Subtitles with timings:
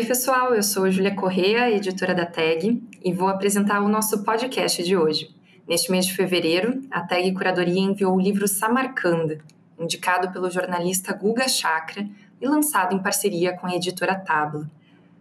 [0.00, 4.82] Oi, pessoal, eu sou Júlia Correa, editora da TAG, e vou apresentar o nosso podcast
[4.82, 5.28] de hoje.
[5.68, 9.40] Neste mês de fevereiro, a TAG Curadoria enviou o livro Samarcanda,
[9.78, 12.08] indicado pelo jornalista Guga Chakra
[12.40, 14.70] e lançado em parceria com a editora Tabla.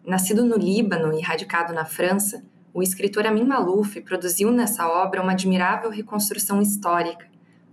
[0.08, 2.42] Nascido no Líbano e radicado na França,
[2.74, 7.28] o escritor Amin Malouf produziu nessa obra uma admirável reconstrução histórica,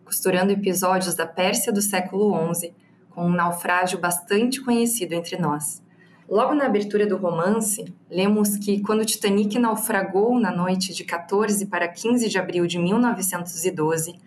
[0.04, 2.74] costurando episódios da Pérsia do século XI
[3.10, 5.85] com um naufrágio bastante conhecido entre nós.
[6.28, 11.66] Logo na abertura do romance, lemos que quando o Titanic naufragou na noite de 14
[11.66, 14.18] para 15 de abril de 1912,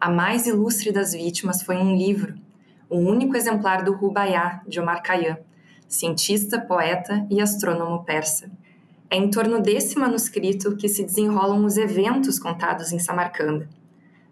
[0.00, 2.34] a mais ilustre das vítimas foi um livro,
[2.88, 5.36] o único exemplar do Rubaiyat de Omar Khayyam,
[5.86, 8.50] cientista, poeta e astrônomo persa.
[9.10, 13.68] É em torno desse manuscrito que se desenrolam os eventos contados em Samarcanda.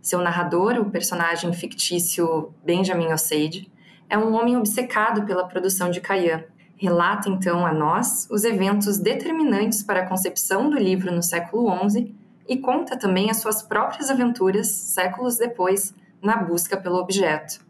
[0.01, 3.71] Seu narrador, o personagem fictício Benjamin Osseid,
[4.09, 6.43] é um homem obcecado pela produção de Khayyam
[6.81, 12.15] relata então a nós os eventos determinantes para a concepção do livro no século XI
[12.49, 17.61] e conta também as suas próprias aventuras, séculos depois, na busca pelo objeto.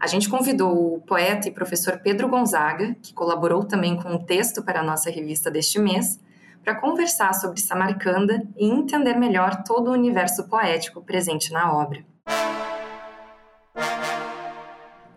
[0.00, 4.62] A gente convidou o poeta e professor Pedro Gonzaga, que colaborou também com o texto
[4.62, 6.18] para a nossa revista deste mês,
[6.64, 12.02] para conversar sobre Samarcanda e entender melhor todo o universo poético presente na obra.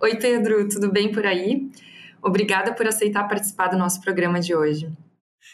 [0.02, 1.72] Oi, Pedro, tudo bem por aí?
[2.26, 4.92] Obrigada por aceitar participar do nosso programa de hoje.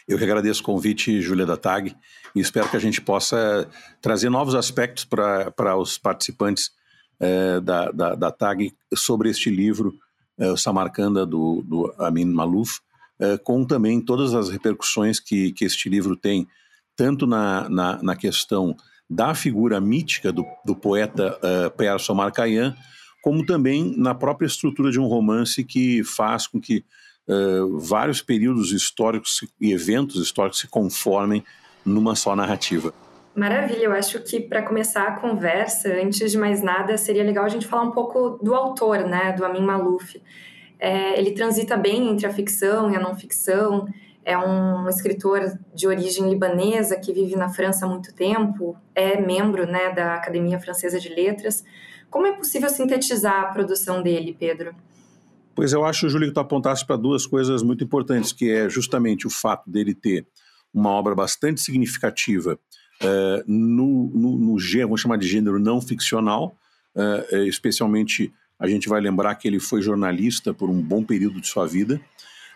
[0.08, 1.94] Eu que agradeço o convite, Júlia da TAG,
[2.34, 3.68] e espero que a gente possa
[4.00, 6.70] trazer novos aspectos para os participantes
[7.20, 9.92] é, da, da, da, TAG sobre este livro,
[10.38, 12.80] é, o Samarcanda, do, do Amin Malouf,
[13.20, 16.48] é, com também todas as repercussões que, que este livro tem,
[16.96, 18.74] tanto na, na, na questão
[19.10, 21.38] da figura mítica do, do poeta
[21.76, 22.74] persa Omar Khayyam,
[23.22, 26.84] como também na própria estrutura de um romance que faz com que
[27.28, 31.44] uh, vários períodos históricos e eventos históricos se conformem
[31.86, 32.92] numa só narrativa.
[33.34, 37.48] Maravilha, eu acho que para começar a conversa, antes de mais nada, seria legal a
[37.48, 40.20] gente falar um pouco do autor, né, do Amin Malouf.
[40.78, 43.86] É, ele transita bem entre a ficção e a não ficção,
[44.24, 49.66] é um escritor de origem libanesa que vive na França há muito tempo, é membro
[49.66, 51.64] né, da Academia Francesa de Letras,
[52.12, 54.74] como é possível sintetizar a produção dele, Pedro?
[55.54, 59.26] Pois eu acho, Júlio, que tu apontaste para duas coisas muito importantes, que é justamente
[59.26, 60.26] o fato dele ter
[60.72, 62.58] uma obra bastante significativa
[63.02, 66.54] uh, no, no, gênero, vamos chamar de gênero não ficcional,
[66.94, 71.48] uh, especialmente a gente vai lembrar que ele foi jornalista por um bom período de
[71.48, 72.00] sua vida,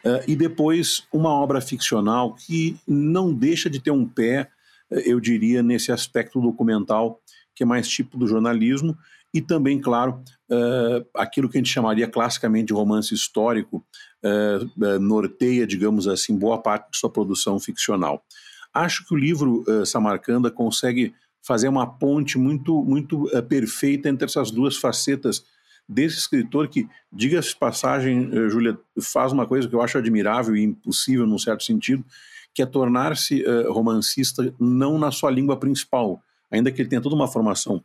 [0.05, 4.51] uh, e depois uma obra ficcional que não deixa de ter um pé,
[4.91, 7.21] eu diria, nesse aspecto documental,
[7.55, 8.97] que é mais tipo do jornalismo,
[9.37, 13.85] e também, claro, uh, aquilo que a gente chamaria classicamente de romance histórico,
[14.25, 18.25] uh, uh, norteia, digamos assim, boa parte de sua produção ficcional.
[18.73, 24.77] Acho que o livro Samarcanda consegue fazer uma ponte muito, muito perfeita entre essas duas
[24.77, 25.45] facetas
[25.89, 31.27] desse escritor que, diga-se passagem, Júlia, faz uma coisa que eu acho admirável e impossível
[31.27, 32.05] num certo sentido,
[32.53, 36.21] que é tornar-se romancista não na sua língua principal,
[36.51, 37.83] ainda que ele tenha toda uma formação uh,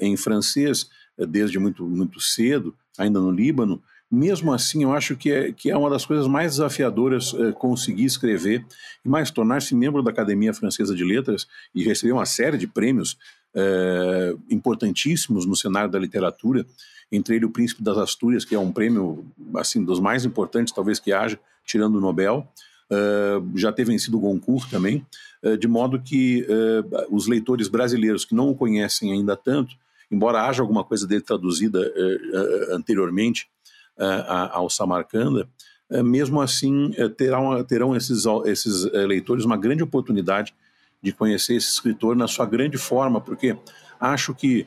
[0.00, 0.88] em francês
[1.18, 5.70] uh, desde muito, muito cedo, ainda no Líbano, mesmo assim eu acho que é, que
[5.70, 8.64] é uma das coisas mais desafiadoras uh, conseguir escrever
[9.04, 13.16] e mais tornar-se membro da Academia Francesa de Letras e receber uma série de prêmios
[14.50, 16.66] importantíssimos no cenário da literatura,
[17.10, 20.98] entre ele o Príncipe das Astúrias, que é um prêmio assim dos mais importantes talvez
[20.98, 22.46] que haja, tirando o Nobel,
[22.88, 25.04] Uh, já ter vencido o Goncourt também,
[25.58, 29.76] de modo que uh, os leitores brasileiros que não o conhecem ainda tanto,
[30.10, 31.80] embora haja alguma coisa dele traduzida
[32.70, 33.48] anteriormente
[34.52, 35.48] ao Samarcanda,
[36.04, 40.54] mesmo assim terão, terão esses, esses leitores uma grande oportunidade
[41.02, 43.56] de conhecer esse escritor na sua grande forma, porque
[43.98, 44.64] acho que,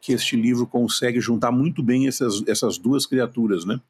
[0.00, 3.80] que este livro consegue juntar muito bem essas, essas duas criaturas, né?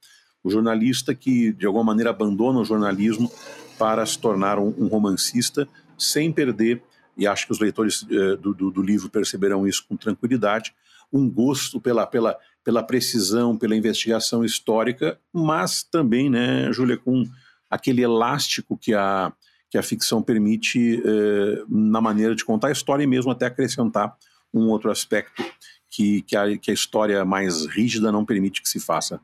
[0.47, 3.31] o jornalista que de alguma maneira abandona o jornalismo
[3.79, 5.69] para se tornar um, um romancista
[5.99, 6.83] sem perder,
[7.17, 10.75] e acho que os leitores eh, do, do, do, livro perceberão isso com tranquilidade,
[11.13, 17.25] um gosto pela, pela, pela precisão, pela investigação histórica, mas também, né, Júlia, com
[17.71, 19.33] aquele elástico que a,
[19.71, 24.15] que a ficção permite uh, na maneira de contar a história e mesmo até acrescentar
[24.53, 25.45] um outro aspecto
[25.91, 29.21] que, que, a, que a história mais rígida não permite que se faça.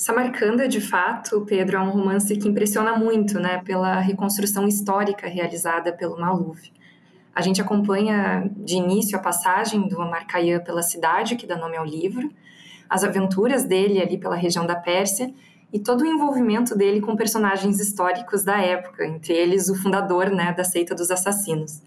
[0.00, 5.92] Samarcanda, de fato, Pedro, é um romance que impressiona muito, né, pela reconstrução histórica realizada
[5.92, 6.72] pelo Maluf.
[7.34, 11.84] A gente acompanha de início a passagem do Khayyam pela cidade, que dá nome ao
[11.84, 12.30] livro,
[12.88, 15.34] as aventuras dele ali pela região da Pérsia
[15.70, 20.54] e todo o envolvimento dele com personagens históricos da época, entre eles o fundador né,
[20.54, 21.82] da seita dos assassinos.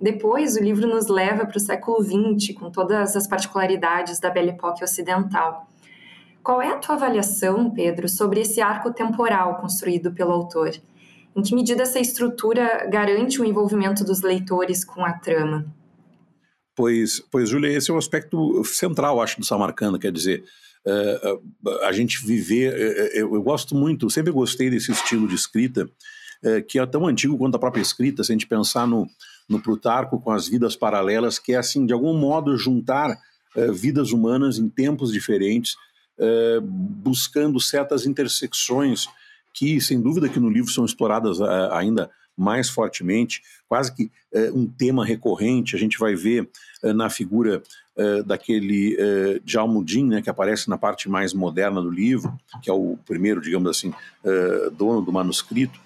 [0.00, 4.50] Depois, o livro nos leva para o século XX, com todas as particularidades da Belle
[4.50, 5.67] Époque ocidental.
[6.48, 10.70] Qual é a tua avaliação, Pedro, sobre esse arco temporal construído pelo autor?
[11.36, 15.66] Em que medida essa estrutura garante o envolvimento dos leitores com a trama?
[16.74, 20.42] Pois, pois Júlia, esse é um aspecto central, acho, do Samarcanda, quer dizer,
[20.86, 25.86] uh, a gente viver, uh, eu, gosto muito, sempre gostei desse estilo de escrita,
[26.66, 29.06] que é tão antigo quanto a própria escrita, se a gente pensar no,
[29.46, 33.18] no Plutarco com as vidas paralelas, que é assim, de algum modo, juntar
[33.70, 35.76] vidas humanas em tempos diferentes,
[36.62, 39.08] buscando certas intersecções
[39.52, 41.40] que, sem dúvida, que no livro são exploradas
[41.72, 44.10] ainda mais fortemente, quase que
[44.52, 45.74] um tema recorrente.
[45.74, 46.48] A gente vai ver
[46.82, 47.62] na figura
[48.26, 52.32] daquele uh, Jalmudin, né, que aparece na parte mais moderna do livro,
[52.62, 53.92] que é o primeiro, digamos assim,
[54.76, 55.80] dono do manuscrito,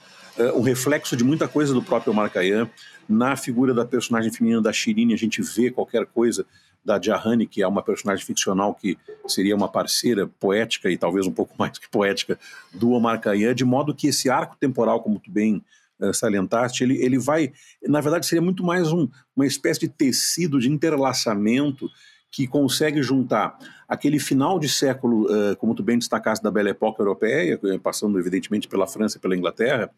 [0.54, 2.68] um reflexo de muita coisa do próprio Marcayan.
[3.08, 6.44] Na figura da personagem feminina da Shirine, a gente vê qualquer coisa
[6.84, 11.32] da Jahani, que é uma personagem ficcional que seria uma parceira poética e talvez um
[11.32, 12.38] pouco mais que poética
[12.72, 15.62] do Omar Khayyam, de modo que esse arco temporal, como tu bem
[16.00, 17.52] uh, salientaste, ele, ele vai,
[17.86, 21.88] na verdade, seria muito mais um, uma espécie de tecido de interlaçamento
[22.30, 27.00] que consegue juntar aquele final de século, uh, como tu bem destacaste, da Belle Époque
[27.00, 29.90] europeia, passando evidentemente pela França e pela Inglaterra,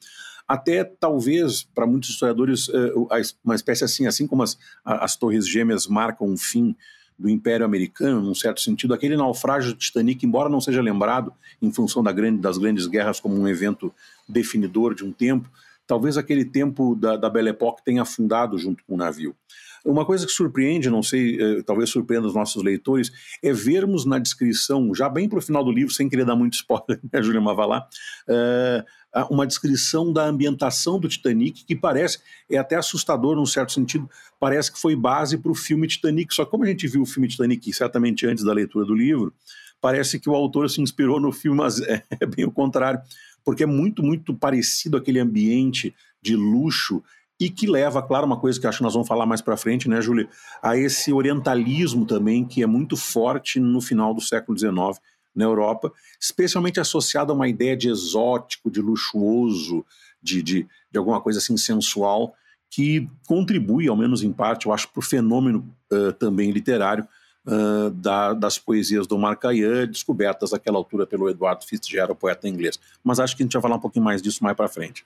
[0.47, 2.93] até talvez para muitos historiadores eh,
[3.45, 6.77] uma espécie assim, assim como as, as Torres Gêmeas marcam um fim
[7.19, 11.33] do Império Americano, num certo sentido, aquele naufrágio do Titanic, embora não seja lembrado
[11.63, 13.95] em função da grande, das grandes guerras como um evento
[14.29, 15.49] definidor de um tempo,
[15.87, 19.35] talvez aquele tempo da, da Belle Époque tenha afundado junto com o navio.
[19.85, 24.19] Uma coisa que surpreende, não sei, eh, talvez surpreenda os nossos leitores, é vermos na
[24.19, 27.41] descrição, já bem para o final do livro, sem querer dar muito spoiler, né, Júlia
[27.41, 27.87] Mavalá,
[28.27, 28.85] eh,
[29.31, 32.19] uma descrição da ambientação do Titanic que parece,
[32.51, 34.09] é até assustador num certo sentido,
[34.41, 36.35] parece que foi base para o filme Titanic.
[36.35, 39.33] Só que como a gente viu o filme Titanic certamente antes da leitura do livro,
[39.81, 43.01] parece que o autor se inspirou no filme, mas é, é bem o contrário,
[43.45, 47.03] porque é muito, muito parecido aquele ambiente de luxo
[47.39, 49.89] e que leva, claro, uma coisa que acho que nós vamos falar mais para frente,
[49.89, 50.29] né, Júlia,
[50.63, 55.01] a esse orientalismo também que é muito forte no final do século XIX
[55.35, 59.85] na Europa, especialmente associado a uma ideia de exótico, de luxuoso,
[60.23, 62.35] de, de, de alguma coisa assim sensual,
[62.71, 67.07] que contribui, ao menos em parte, eu acho, para o fenômeno uh, também literário
[67.47, 72.79] uh, da, das poesias do Marcayan, descobertas naquela altura pelo Eduardo Fitzgerald, poeta inglês.
[73.03, 75.05] Mas acho que a gente vai falar um pouquinho mais disso mais para frente.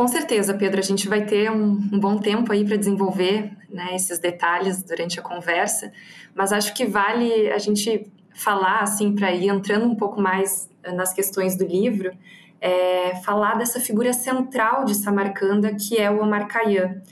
[0.00, 3.94] Com certeza, Pedro, a gente vai ter um, um bom tempo aí para desenvolver né,
[3.94, 5.92] esses detalhes durante a conversa,
[6.34, 10.90] mas acho que vale a gente falar, assim, para ir entrando um pouco mais eh,
[10.90, 12.12] nas questões do livro,
[12.62, 17.02] é falar dessa figura central de Samarcanda, que é o Omar Khayyam.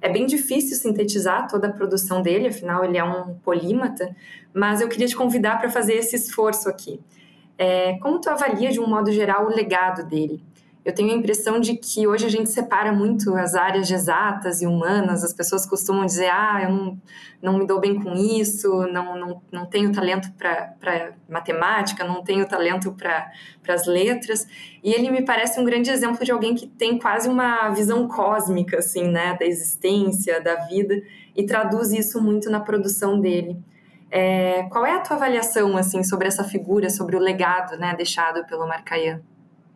[0.00, 4.16] É bem difícil sintetizar toda a produção dele, afinal ele é um polímata,
[4.54, 6.98] mas eu queria te convidar para fazer esse esforço aqui.
[7.58, 10.47] É, como tu avalia, de um modo geral, o legado dele?
[10.88, 14.66] Eu tenho a impressão de que hoje a gente separa muito as áreas exatas e
[14.66, 15.22] humanas.
[15.22, 16.98] As pessoas costumam dizer, ah, eu não,
[17.42, 22.48] não me dou bem com isso, não, não, não tenho talento para matemática, não tenho
[22.48, 23.30] talento para
[23.68, 24.46] as letras.
[24.82, 28.78] E ele me parece um grande exemplo de alguém que tem quase uma visão cósmica,
[28.78, 31.02] assim, né, da existência, da vida,
[31.36, 33.58] e traduz isso muito na produção dele.
[34.10, 38.42] É, qual é a tua avaliação, assim, sobre essa figura, sobre o legado, né, deixado
[38.46, 39.20] pelo Marcayan?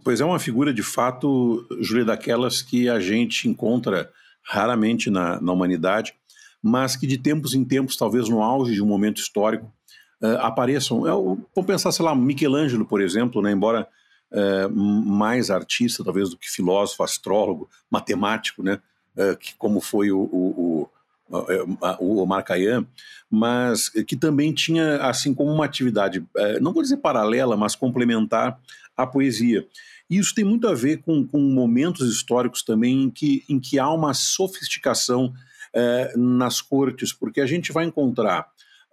[0.05, 4.11] Pois é uma figura de fato, Júlia, daquelas que a gente encontra
[4.43, 6.15] raramente na, na humanidade,
[6.61, 9.73] mas que de tempos em tempos, talvez no auge de um momento histórico,
[10.21, 11.07] uh, apareçam.
[11.07, 13.87] É, vamos pensar, sei lá, Michelangelo, por exemplo, né, embora
[14.33, 18.81] uh, mais artista, talvez, do que filósofo, astrólogo, matemático, né,
[19.17, 20.89] uh, que, como foi o, o,
[21.29, 22.85] o, o Marcayan,
[23.31, 26.23] mas que também tinha, assim como uma atividade,
[26.61, 28.61] não vou dizer paralela, mas complementar
[29.03, 29.67] à poesia.
[30.09, 33.79] E isso tem muito a ver com, com momentos históricos também em que, em que
[33.79, 35.33] há uma sofisticação
[35.75, 38.43] eh, nas cortes, porque a gente vai encontrar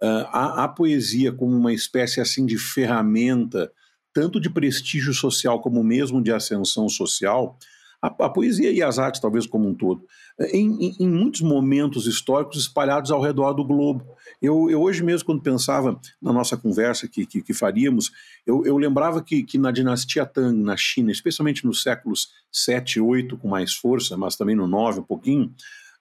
[0.00, 3.70] uh, a, a, poesia como uma espécie assim de ferramenta,
[4.14, 7.58] tanto de prestígio social como mesmo de ascensão social,
[8.02, 10.04] a, a, poesia e as artes, talvez como um todo,
[10.52, 14.04] em, em, em, muitos momentos históricos espalhados ao redor do globo.
[14.40, 18.10] Eu, eu hoje mesmo, quando pensava na nossa conversa que, que, que faríamos,
[18.46, 23.00] eu, eu, lembrava que, que na dinastia Tang, na China, especialmente nos séculos 7 e
[23.00, 25.54] 8, com mais força, mas também no 9 um pouquinho,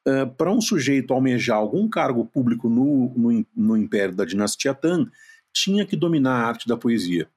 [0.08, 5.10] uh, para um sujeito almejar algum cargo público no, no, no império da dinastia Tang,
[5.52, 7.28] tinha que dominar a arte da poesia.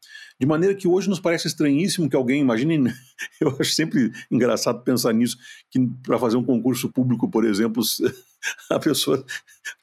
[0.42, 2.92] De maneira que hoje nos parece estranhíssimo que alguém, imagine,
[3.40, 5.38] eu acho sempre engraçado pensar nisso,
[5.70, 7.80] que para fazer um concurso público, por exemplo,
[8.68, 9.25] a pessoa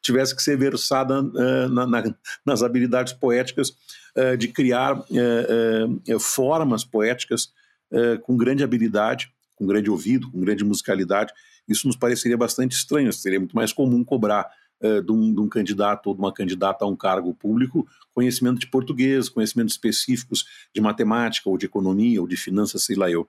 [0.02, 2.04] tivesse que ser versada uh, na, na,
[2.46, 3.70] nas habilidades poéticas
[4.18, 7.54] uh, de criar uh, formas poéticas
[8.24, 11.34] com grande habilidade, com grande ouvido, com grande musicalidade.
[11.68, 14.46] Isso nos pareceria bastante estranho, seria muito mais comum cobrar
[14.82, 17.88] uh, de, um, de, um, candidato ou de uma candidata a um cargo público
[18.20, 20.44] conhecimento de português, conhecimentos específicos
[20.76, 23.22] de matemática ou de economia ou de finanças, sei lá eu.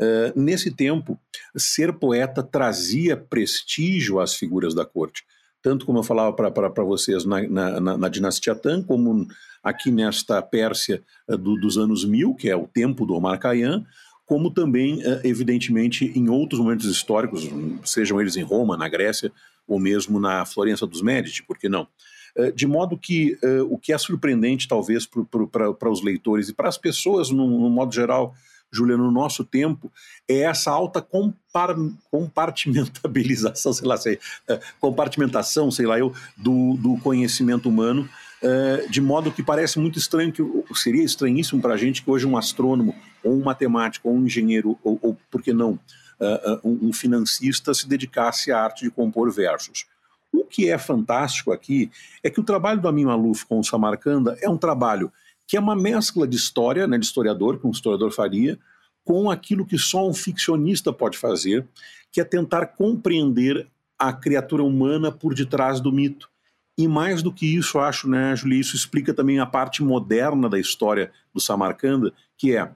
[0.00, 1.18] Uh, nesse tempo,
[1.56, 5.24] ser poeta trazia prestígio às figuras da corte.
[5.60, 9.26] Tanto como eu falava para vocês na, na, na, na, dinastia Tang, como
[9.64, 13.84] aqui nesta Pérsia uh, do, dos anos mil, que é o tempo do Omar Khayyam,
[14.24, 17.48] como também, evidentemente, em outros momentos históricos,
[17.84, 19.30] sejam eles em Roma, na Grécia,
[19.66, 21.88] ou mesmo na Florença dos Médici, por que não?
[22.36, 25.08] Eh, de modo que uh, o que é surpreendente, talvez,
[25.50, 28.34] para os leitores e para as pessoas, no, no, modo geral,
[28.70, 29.90] Juliano, no nosso tempo,
[30.28, 31.74] é essa alta compar,
[32.10, 34.14] compartimentabilização, sei lá, sei,
[34.50, 38.06] uh, compartimentação, sei lá eu, do, do conhecimento humano,
[38.42, 40.42] uh, de modo que parece muito estranho, que
[40.74, 42.94] seria estranhíssimo para a gente que hoje um astrônomo,
[43.24, 45.78] ou um matemático, ou um engenheiro, ou, ou por que não,
[46.20, 49.86] uh, um, financista se dedicasse à arte de compor versos.
[50.32, 51.90] O que é fantástico aqui
[52.22, 55.12] é que o trabalho do Amin Maluf com o Samarcanda é um trabalho
[55.46, 58.58] que é uma mescla de história, né, de historiador, que um historiador faria,
[59.04, 61.64] com aquilo que só um ficcionista pode fazer,
[62.10, 63.68] que é tentar compreender
[63.98, 66.28] a criatura humana por detrás do mito.
[66.76, 70.58] E mais do que isso, acho, né, Julia, isso explica também a parte moderna da
[70.58, 72.70] história do Samarcanda, que é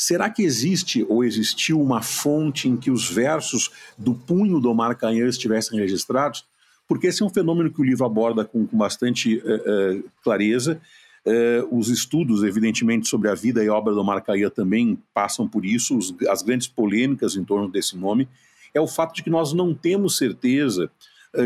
[0.00, 4.96] Será que existe ou existiu uma fonte em que os versos do punho do Omar
[4.96, 6.46] Khayyam estivessem registrados?
[6.88, 10.80] Porque esse é um fenômeno que o livro aborda com, com bastante uh, uh, clareza.
[11.22, 15.66] Uh, os estudos, evidentemente, sobre a vida e obra do Omar Khayyam também passam por
[15.66, 18.26] isso, os, as grandes polêmicas em torno desse nome.
[18.72, 20.90] É o fato de que nós não temos certeza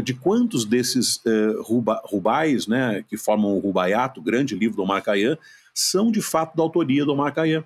[0.02, 1.20] de quantos desses
[1.62, 5.36] ruba, rubais, né, que formam o Rubaiato, o grande livro do Omar Khayyam,
[5.74, 7.64] são de fato da autoria do Omar Khayyam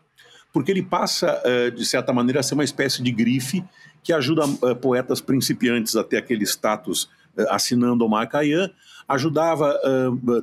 [0.59, 3.63] porque ele passa, uh, de certa maneira, a ser uma espécie de grife
[4.03, 8.69] que ajuda uh, poetas principiantes a ter aquele status uh, assinando o Khayyam,
[9.07, 9.79] ajudava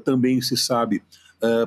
[0.05, 1.03] também, se sabe,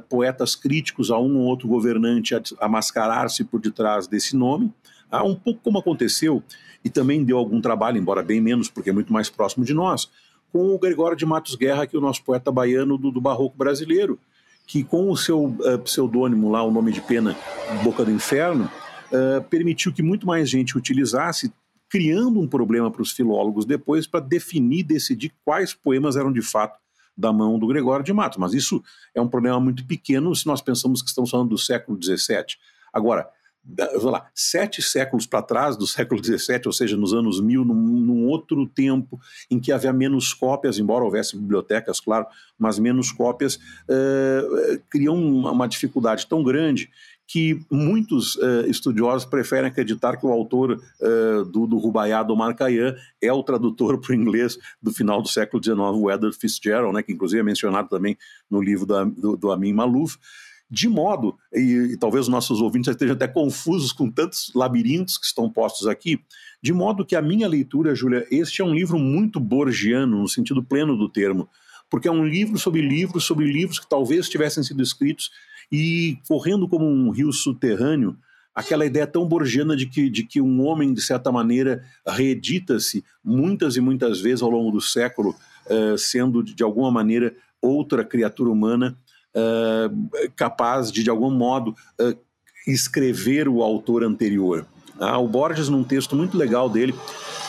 [0.09, 4.73] poetas críticos a um ou outro governante a, a mascarar-se por detrás desse nome,
[5.11, 6.43] ah, um pouco como aconteceu,
[6.83, 10.11] e também deu algum trabalho, embora bem menos, porque é muito mais próximo de nós,
[10.51, 13.57] com o Gregório de Matos Guerra, que é o nosso poeta baiano do, do barroco
[13.57, 14.19] brasileiro,
[14.69, 17.35] que com o seu uh, pseudônimo lá, o nome de pena
[17.83, 18.71] Boca do Inferno,
[19.11, 21.51] uh, permitiu que muito mais gente utilizasse,
[21.89, 26.79] criando um problema para os filólogos depois para definir, decidir quais poemas eram de fato
[27.17, 28.37] da mão do Gregório de Matos.
[28.37, 28.85] Mas isso
[29.15, 32.45] é um problema muito pequeno se nós pensamos que estamos falando do século XVII.
[32.93, 33.27] Agora,
[33.69, 37.75] vamos lá, sete séculos para trás do século XVII, ou seja, nos anos mil, num,
[37.75, 39.21] num, outro tempo
[39.51, 42.27] em que havia menos cópias, embora houvesse bibliotecas, claro,
[42.59, 46.91] mas menos cópias, uh, criam uma, uma, dificuldade tão grande
[47.27, 52.97] que muitos uh, estudiosos preferem acreditar que o autor uh, do, do Rubaiá do Marcayan
[53.21, 57.03] é o tradutor para o inglês do final do século XIX, o Edward Fitzgerald, né,
[57.03, 58.17] que inclusive é mencionado também
[58.51, 60.17] no livro da, do, do Amin Malouf,
[60.71, 65.25] de modo, e, e, talvez os nossos ouvintes estejam até confusos com tantos labirintos que
[65.25, 66.21] estão postos aqui,
[66.63, 70.63] de modo que a minha leitura, Júlia, este é um livro muito borgiano, no sentido
[70.63, 71.49] pleno do termo,
[71.89, 75.31] porque é um livro sobre livros, sobre livros que talvez tivessem sido escritos
[75.73, 78.19] e correndo como um rio subterrâneo,
[78.55, 83.77] aquela ideia tão borgiana de que, de que um homem, de certa maneira, reedita-se muitas
[83.77, 85.35] e muitas vezes ao longo do século,
[85.67, 88.99] uh, sendo de, de alguma maneira outra criatura humana
[89.39, 92.17] uh, capaz de, de algum modo, uh,
[92.67, 94.67] escrever o autor anterior.
[94.99, 96.95] Ah, o Borges, num texto muito legal dele,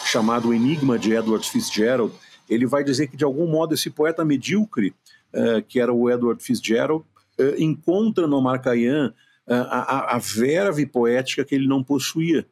[0.06, 2.14] chamado O Enigma de Edward Fitzgerald,
[2.48, 4.94] ele vai dizer que, de algum modo, esse poeta medíocre,
[5.34, 7.04] uh, que era o Edward Fitzgerald,
[7.58, 9.14] encontra no Marcayan
[9.48, 12.46] a, a, a verve poética que ele não possuía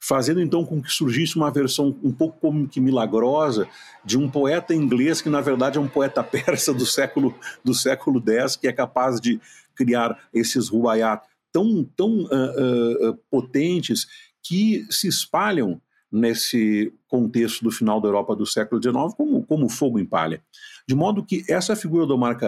[0.00, 3.68] fazendo então com que surgisse uma versão um pouco como que milagrosa
[4.04, 7.34] de um poeta inglês que na verdade é um poeta persa do século
[7.64, 9.40] do século X que é capaz de
[9.74, 11.22] criar esses rubayat
[11.52, 14.06] tão tão uh, uh, potentes
[14.42, 19.98] que se espalham nesse contexto do final da Europa do século XIX como, como fogo
[19.98, 20.42] em palha.
[20.88, 22.38] De modo que essa figura do Omar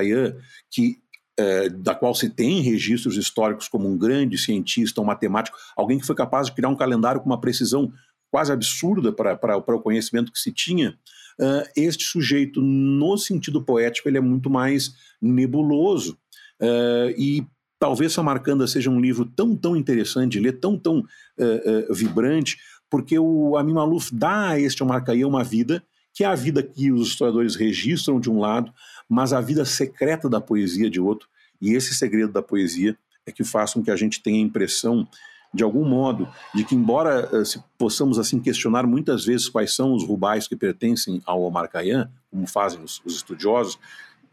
[0.70, 0.98] que
[1.38, 6.06] é, da qual se tem registros históricos como um grande cientista, um matemático, alguém que
[6.06, 7.92] foi capaz de criar um calendário com uma precisão
[8.30, 10.98] quase absurda para o conhecimento que se tinha,
[11.40, 14.92] uh, este sujeito, no sentido poético, ele é muito mais
[15.22, 16.18] nebuloso.
[16.60, 17.46] Uh, e
[17.78, 22.58] talvez Samarcanda seja um livro tão, tão interessante de ler, tão, tão uh, vibrante,
[22.90, 25.82] porque o Amin Maluf dá a este Omar uma vida
[26.18, 28.72] que é a vida que os historiadores registram de um lado,
[29.08, 31.28] mas a vida secreta da poesia de outro.
[31.60, 32.96] E esse segredo da poesia
[33.26, 35.08] é que faz com que a gente tenha a impressão
[35.52, 39.94] de algum modo, de que embora uh, se possamos assim questionar muitas vezes quais são
[39.94, 43.78] os rubais que pertencem ao Omar Khayyam, como fazem os, os, estudiosos,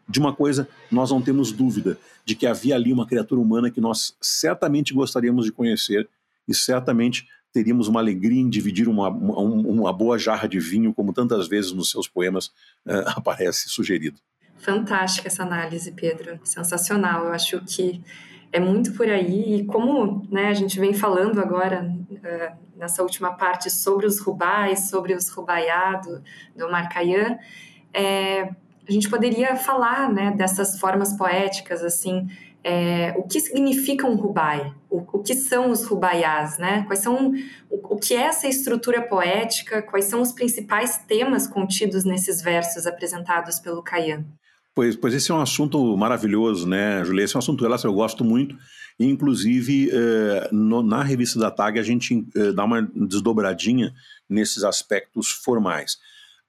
[0.08, 3.79] de uma coisa nós não temos dúvida, de que havia ali uma criatura humana que
[3.79, 6.08] nós certamente gostaríamos de conhecer
[6.48, 11.13] e certamente teríamos uma alegria em dividir uma, uma, uma boa jarra de vinho, como
[11.13, 12.48] tantas vezes nos seus poemas
[12.86, 14.20] uh, aparece sugerido.
[14.57, 16.39] Fantástica essa análise, Pedro.
[16.43, 17.25] Sensacional.
[17.25, 18.03] Eu acho que
[18.51, 19.57] é muito por aí.
[19.57, 24.89] E como né, a gente vem falando agora, uh, nessa última parte, sobre os rubais,
[24.89, 26.21] sobre os rubaiados
[26.55, 27.38] do Marcaian,
[27.93, 28.50] é,
[28.88, 32.27] a gente poderia falar né, dessas formas poéticas, assim,
[32.63, 36.83] é, o que significa um rubai, o, o, que são os rubaiás, né?
[36.88, 37.31] Quais são
[37.69, 42.88] o, o, que é essa estrutura poética, quais são os principais temas contidos nesses versos
[42.88, 44.25] apresentados pelo Caian?
[44.75, 47.24] Pois, pois esse é um assunto maravilhoso, né, Julia?
[47.24, 48.58] Esse é um assunto que eu gosto muito.
[49.00, 53.94] Inclusive, eh, no, na revista da TAG, a gente eh, dá uma desdobradinha
[54.29, 55.98] nesses aspectos formais.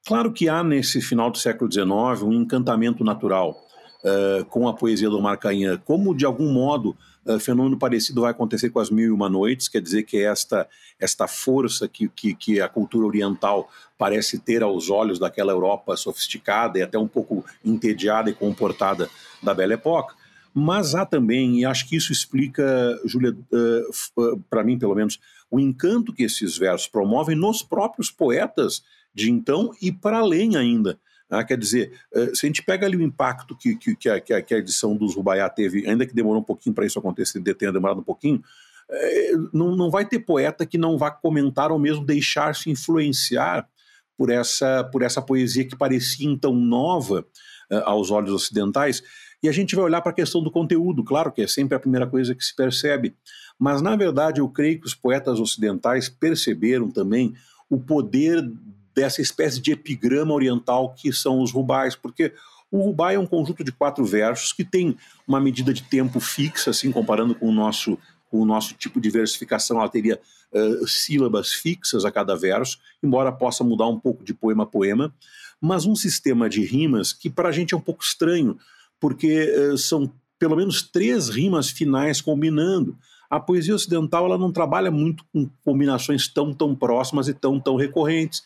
[0.05, 3.57] Claro que há, nesse final do século XIX, um encantamento natural
[4.05, 8.71] eh, com a poesia do Marcainha, como, de algum modo, uh, fenômeno parecido vai acontecer
[8.71, 10.69] com as Mil e Uma Noites, quer dizer que esta,
[10.99, 16.79] esta força que, que, que a cultura oriental parece ter aos olhos daquela Europa sofisticada
[16.79, 19.09] e até um pouco entediada e comportada
[19.43, 20.15] da Belle Époque,
[20.55, 25.21] mas há também, e acho que isso explica, Júlia, uh, uh, para mim pelo menos,
[25.51, 28.83] o encanto que esses versos promovem nos próprios poetas
[29.15, 30.99] de então e para além ainda.
[31.29, 34.21] Ah, quer dizer, uh, se a gente pega ali o impacto que, que, que, a,
[34.21, 37.73] que, a, edição dos Rubaiá teve, ainda que demorou um pouquinho para isso acontecer, tenha
[37.73, 42.05] demorado um pouquinho, uh, não, não vai ter poeta que não vá comentar ou mesmo
[42.05, 43.69] deixar-se influenciar
[44.17, 47.27] por essa, por essa poesia que parecia então nova
[47.71, 49.03] uh, aos olhos ocidentais.
[49.43, 51.81] E a gente vai olhar para a questão do conteúdo, claro que é sempre a
[51.81, 53.17] primeira coisa que se percebe,
[53.59, 57.35] mas na verdade eu creio que os poetas ocidentais perceberam também
[57.69, 58.49] o poder
[58.97, 62.33] dessa espécie de epigrama oriental que são os rubais, porque
[62.71, 64.97] o rubai é um conjunto de quatro versos que tem
[65.29, 67.99] uma medida de tempo fixa, assim, comparando com o nosso,
[68.31, 70.19] com o nosso tipo de versificação, ela teria
[70.53, 75.15] uh, sílabas fixas a cada verso, embora possa mudar um pouco de poema a poema,
[75.61, 78.59] mas um sistema de rimas que para a gente é um pouco estranho,
[78.99, 82.97] porque uh, são pelo menos três rimas finais combinando.
[83.29, 87.77] A poesia ocidental ela não trabalha muito com combinações tão tão próximas e tão tão
[87.77, 88.43] recorrentes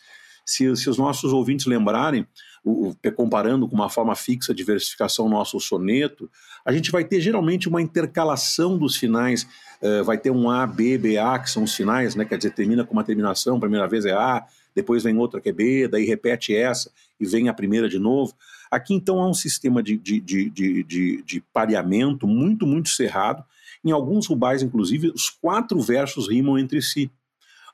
[0.51, 2.25] se, se os nossos ouvintes lembrarem,
[2.63, 6.29] o, comparando com uma forma fixa de versificação nosso soneto,
[6.63, 9.47] a gente vai ter geralmente uma intercalação dos finais,
[9.81, 12.51] uh, vai ter um A, B, B, A, que são os finais, né, quer dizer,
[12.51, 16.05] termina com uma terminação, primeira vez é A, depois vem outra que é B, daí
[16.05, 18.33] repete essa e vem a primeira de novo.
[18.69, 23.43] Aqui então há um sistema de, de, de, de, de, de pareamento muito, muito cerrado.
[23.83, 27.11] Em alguns rubais, inclusive, os quatro versos rimam entre si.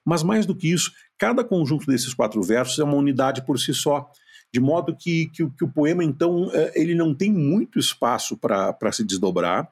[0.08, 3.74] Mas mais do que isso, cada conjunto desses quatro versos é uma unidade por si
[3.74, 4.10] só,
[4.54, 8.91] de modo que, que, que o poema, então, é, ele não tem muito espaço para
[8.93, 9.70] se desdobrar,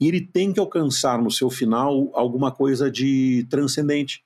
[0.00, 4.24] e ele tem que alcançar no seu final alguma coisa de transcendente.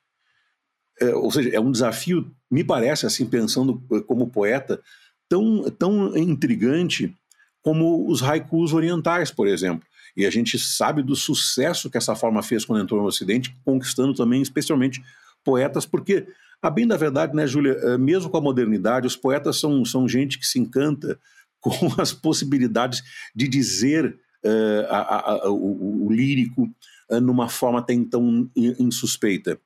[0.99, 4.81] É, ou seja, é um desafio, me parece, assim, pensando é, como poeta,
[5.29, 7.15] tão, tão intrigante
[7.61, 9.87] como os haikus orientais, por exemplo.
[10.17, 14.15] E a gente sabe do sucesso que essa forma fez quando entrou no Ocidente, conquistando
[14.15, 15.03] também, especialmente,
[15.45, 16.27] poetas, porque,
[16.63, 20.09] a bem da verdade, né, Júlia, eh, mesmo com a modernidade, os poetas são, são
[20.09, 21.19] gente que se encanta
[21.61, 23.03] com as possibilidades
[23.35, 26.63] de dizer uh, a, a, o, o, lírico
[27.11, 29.61] uh, numa forma até então insuspeita.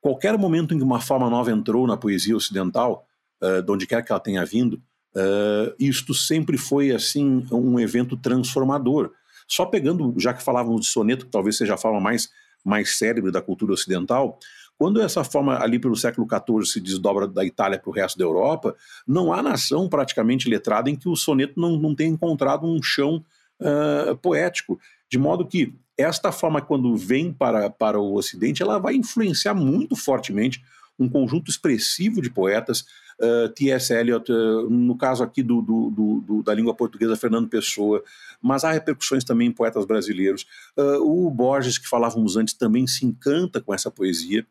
[0.00, 3.06] Qualquer momento em que uma forma nova entrou na poesia ocidental,
[3.42, 4.74] uh, de onde quer que ela tenha vindo,
[5.14, 9.12] uh, isto sempre foi assim um evento transformador.
[9.46, 12.30] Só pegando, já que falávamos de soneto, que talvez seja a forma mais,
[12.64, 14.38] mais célebre da cultura ocidental,
[14.78, 18.24] quando essa forma ali pelo século XIV se desdobra da Itália para o resto da
[18.24, 18.74] Europa,
[19.06, 23.24] não há nação praticamente letrada em que o soneto não, não tenha encontrado um chão
[23.60, 24.78] uh, poético.
[25.08, 29.94] De modo que esta forma, quando vem para, para o Ocidente, ela vai influenciar muito
[29.94, 30.62] fortemente
[30.98, 32.84] um conjunto expressivo de poetas,
[33.20, 33.92] uh, T.S.
[33.92, 38.02] Eliot, uh, no caso aqui do, do, do, da língua portuguesa, Fernando Pessoa,
[38.40, 40.46] mas há repercussões também em poetas brasileiros.
[40.76, 44.46] Uh, o Borges, que falávamos antes, também se encanta com essa poesia.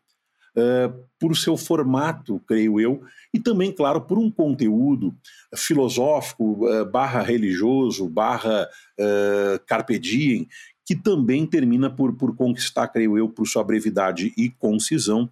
[0.54, 5.14] Uh, por seu formato, creio eu, e também, claro, por um conteúdo
[5.56, 8.68] filosófico, uh, barra religioso, barra
[9.00, 10.46] uh, carpe diem,
[10.84, 15.30] que também termina por, por conquistar, creio eu, por sua brevidade e concisão,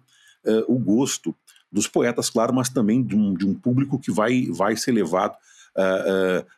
[0.67, 1.35] o gosto
[1.71, 5.37] dos poetas, claro, mas também de um, de um público que vai, vai ser levado.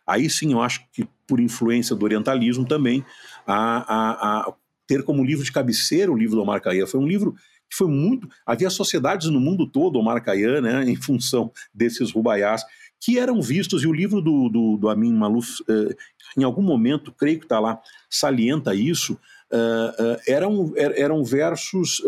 [0.08, 3.04] aí sim, eu acho que por influência do orientalismo também,
[3.46, 4.54] a, a, a
[4.88, 6.62] ter como livro de cabeceira o livro do Omar.
[6.88, 7.36] Foi um livro
[7.74, 8.30] que foi muito.
[8.46, 12.64] Havia sociedades no mundo todo, Omar Khayyam, né, em função desses rubaiás,
[13.02, 15.94] que eram vistos, e o livro do, do, do Amin Maluf, uh,
[16.38, 19.14] em algum momento, creio que está lá, salienta isso,
[19.52, 22.02] uh, uh, eram, er, eram versos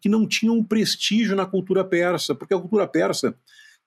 [0.00, 3.34] que não tinham prestígio na cultura persa, porque a cultura persa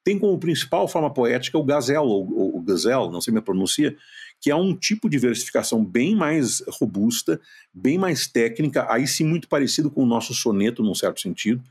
[0.03, 3.95] tem como principal forma poética o gazel, ou, o gazel, não sei me pronuncia,
[4.43, 7.39] que é um tipo de versificação bem mais robusta,
[7.73, 11.63] bem mais técnica, aí sim muito parecido com o nosso soneto, num certo sentido.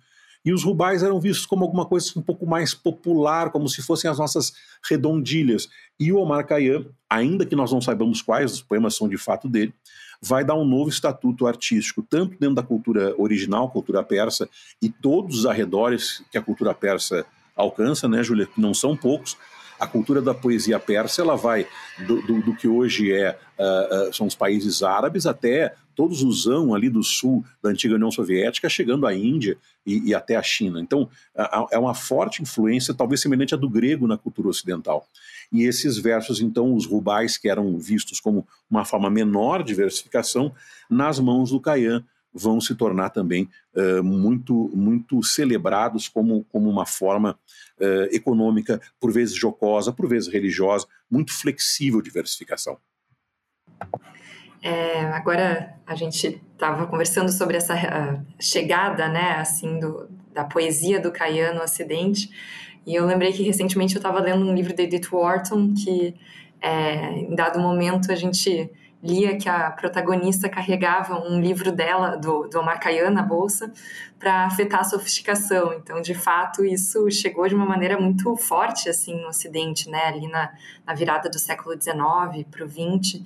[0.42, 4.10] E os rubais eram vistos como alguma coisa um pouco mais popular, como se fossem
[4.10, 4.54] as nossas
[4.88, 5.68] redondilhas.
[6.00, 9.50] E o Omar Khayyam, ainda que nós não saibamos quais os poemas são de fato
[9.50, 9.74] dele,
[10.18, 14.48] vai dar um novo estatuto artístico, tanto dentro da cultura original, cultura persa,
[14.80, 19.36] e todos os arredores que a cultura persa alcança, né, Júlia, que não são poucos,
[19.78, 21.66] a cultura da poesia persa ela vai
[22.06, 26.44] do, do, do que hoje é uh, uh, são os países árabes até todos os
[26.44, 30.42] zão ali do sul da antiga União Soviética, chegando à Índia e, e até a
[30.42, 30.80] China.
[30.80, 31.08] Então
[31.70, 35.06] é uma forte influência, talvez semelhante à do grego na cultura ocidental.
[35.52, 40.52] E esses versos, então, os rubais, que eram vistos como uma forma menor de versificação,
[40.88, 46.86] nas mãos do Caian, vão se tornar também uh, muito, muito celebrados como, como uma
[46.86, 47.38] forma
[47.78, 52.78] uh, econômica, por vezes jocosa, por vezes religiosa, muito flexível de diversificação.
[54.62, 57.74] É, agora a gente estava conversando sobre essa
[58.40, 62.30] chegada, né, assim, do, da poesia do Caiano no Ocidente,
[62.86, 66.14] e eu lembrei que recentemente eu estava lendo um livro de Edith Wharton que,
[66.60, 68.70] é, em dado momento, a gente
[69.02, 73.72] lia que a protagonista carregava um livro dela, do, do Omar Khayyam, na bolsa,
[74.18, 75.72] para afetar a sofisticação.
[75.74, 80.06] Então, de fato, isso chegou de uma maneira muito forte assim no Ocidente, né?
[80.06, 80.52] ali na,
[80.86, 83.22] na virada do século XIX para o XX.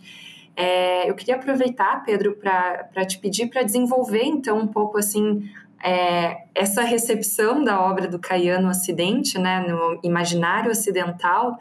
[0.56, 5.46] É, eu queria aproveitar, Pedro, para te pedir para desenvolver, então, um pouco assim
[5.84, 11.58] é, essa recepção da obra do Khayyam no Ocidente, né, no imaginário ocidental,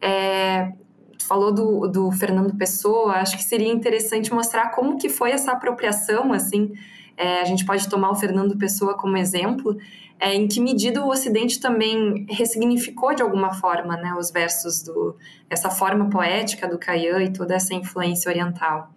[0.00, 0.72] é,
[1.26, 6.32] falou do, do Fernando Pessoa, acho que seria interessante mostrar como que foi essa apropriação,
[6.32, 6.72] assim,
[7.16, 9.76] é, a gente pode tomar o Fernando Pessoa como exemplo,
[10.18, 15.16] é, em que medida o Ocidente também ressignificou de alguma forma, né, os versos do
[15.48, 18.90] essa forma poética do Caian e toda essa influência oriental.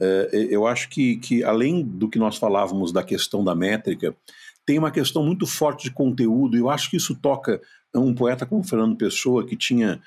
[0.00, 4.14] É, eu acho que, que além do que nós falávamos da questão da métrica,
[4.64, 7.60] tem uma questão muito forte de conteúdo, e eu acho que isso toca
[7.94, 10.00] um poeta como Fernando Pessoa, que tinha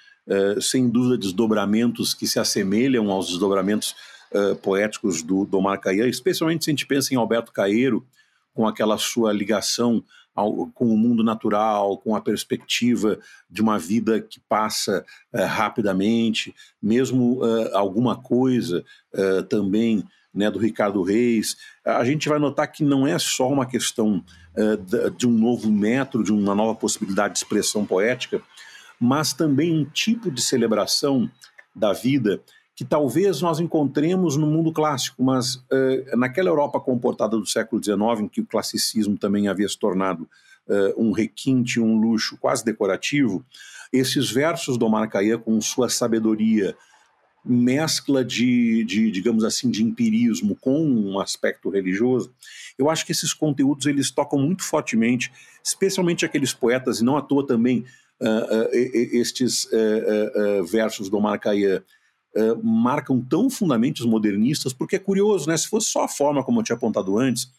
[0.61, 3.95] sem dúvida, desdobramentos que se assemelham aos desdobramentos
[4.31, 8.05] uh, poéticos do, do Omar Khayyam, especialmente se a gente pensa em Alberto Caeiro,
[8.53, 10.03] com aquela sua ligação
[10.35, 16.53] ao, com o mundo natural, com a perspectiva de uma vida que passa uh, rapidamente,
[16.81, 17.41] mesmo
[17.73, 18.83] alguma coisa
[19.49, 20.03] também
[20.33, 24.23] né, do Ricardo Reis, a gente vai notar que não é só uma questão
[25.17, 28.41] de um novo método, de uma nova possibilidade de expressão poética,
[29.01, 31.27] mas também um tipo de celebração
[31.75, 32.39] da vida
[32.75, 38.21] que talvez nós encontremos no mundo clássico, mas uh, naquela Europa comportada do século XIX,
[38.21, 40.29] em que o classicismo também havia se tornado
[40.67, 43.43] uh, um requinte, um luxo quase decorativo,
[43.91, 46.75] esses versos do Khayyam, com sua sabedoria,
[47.43, 52.31] mescla de, de, digamos assim, de empirismo com um aspecto religioso,
[52.77, 55.31] eu acho que esses conteúdos eles tocam muito fortemente,
[55.63, 57.83] especialmente aqueles poetas, e não à toa também
[58.71, 61.81] estes uh, versos do Omar Khayyam
[62.63, 65.57] marcam tão fundamentos os modernistas, porque é curioso, né?
[65.57, 67.51] Se fosse só a forma, como eu tinha apontado antes,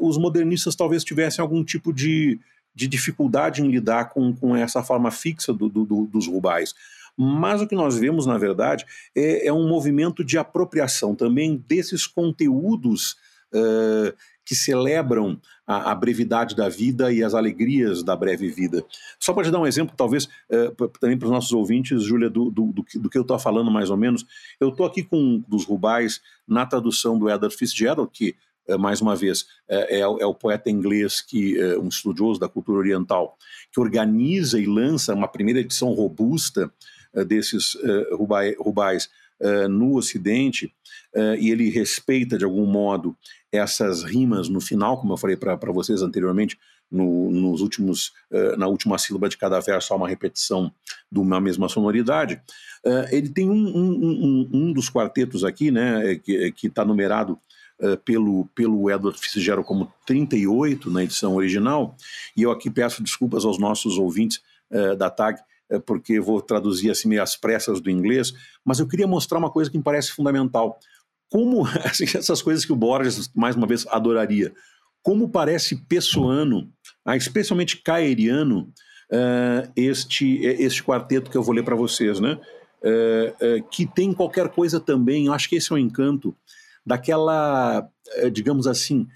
[0.00, 2.38] os modernistas talvez tivessem algum tipo de,
[2.72, 6.74] de dificuldade em lidar com, com essa forma fixa do, do, dos rubais.
[7.16, 12.06] Mas o que nós vemos, na verdade, é, é um movimento de apropriação também desses
[12.06, 13.16] conteúdos
[13.52, 14.12] uh,
[14.44, 18.84] que celebram a, a, brevidade da vida e as alegrias da breve vida.
[19.18, 22.50] Só para te dar um exemplo, talvez, é, também para os nossos ouvintes, Júlia, do,
[22.50, 24.24] do, do, do, que eu estou falando mais ou menos,
[24.60, 28.36] eu estou aqui com dos Rubais na tradução do Edward Fitzgerald, que
[28.78, 33.36] mais uma vez, é, é, o poeta inglês, que um estudioso da cultura oriental,
[33.70, 36.72] que organiza e lança uma primeira edição robusta
[37.26, 37.76] desses
[38.58, 39.10] rubais
[39.68, 40.72] no Ocidente,
[41.38, 43.16] e ele respeita, de algum modo,
[43.52, 46.58] essas rimas no final, como eu falei para vocês anteriormente,
[46.90, 50.72] no, nos últimos, uh, na última sílaba de cada verso há uma repetição
[51.10, 52.40] de uma mesma sonoridade.
[52.84, 57.38] Uh, ele tem um, um, um, um, dos quartetos aqui, né, que está numerado
[57.80, 61.96] uh, pelo, pelo Edward Fitzgerald como 38 na edição original,
[62.36, 64.40] e eu aqui peço desculpas aos nossos ouvintes
[64.98, 65.40] da TAG,
[65.86, 68.32] porque vou traduzir assim meio às pressas do inglês,
[68.64, 70.80] mas eu queria mostrar uma coisa que me parece fundamental.
[71.30, 74.52] Como assim, essas coisas que o Borges, mais uma vez, adoraria
[75.04, 76.72] como parece pessoano,
[77.04, 78.72] ah, especialmente caeriano,
[79.12, 82.40] uh, este, este quarteto que eu vou ler para vocês, né?
[82.82, 86.34] Uh, uh, que tem qualquer coisa também, eu acho que esse é o encanto,
[86.84, 87.86] daquela,
[88.30, 89.06] digamos assim,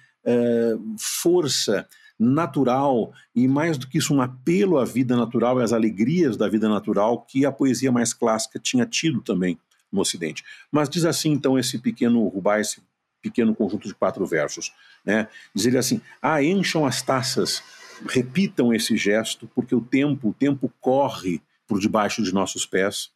[0.98, 1.86] força
[2.18, 6.48] natural e mais do que isso um apelo à vida natural e às alegrias da
[6.48, 9.58] vida natural que a poesia mais clássica tinha tido também
[9.90, 10.44] no Ocidente.
[10.70, 12.82] Mas diz assim então esse pequeno Rubens, esse
[13.22, 14.72] pequeno conjunto de quatro versos.
[15.04, 15.28] Né?
[15.54, 17.62] Diz ele assim: ah, encham as taças,
[18.08, 23.10] repitam esse gesto, porque o tempo, o tempo corre por debaixo de nossos pés.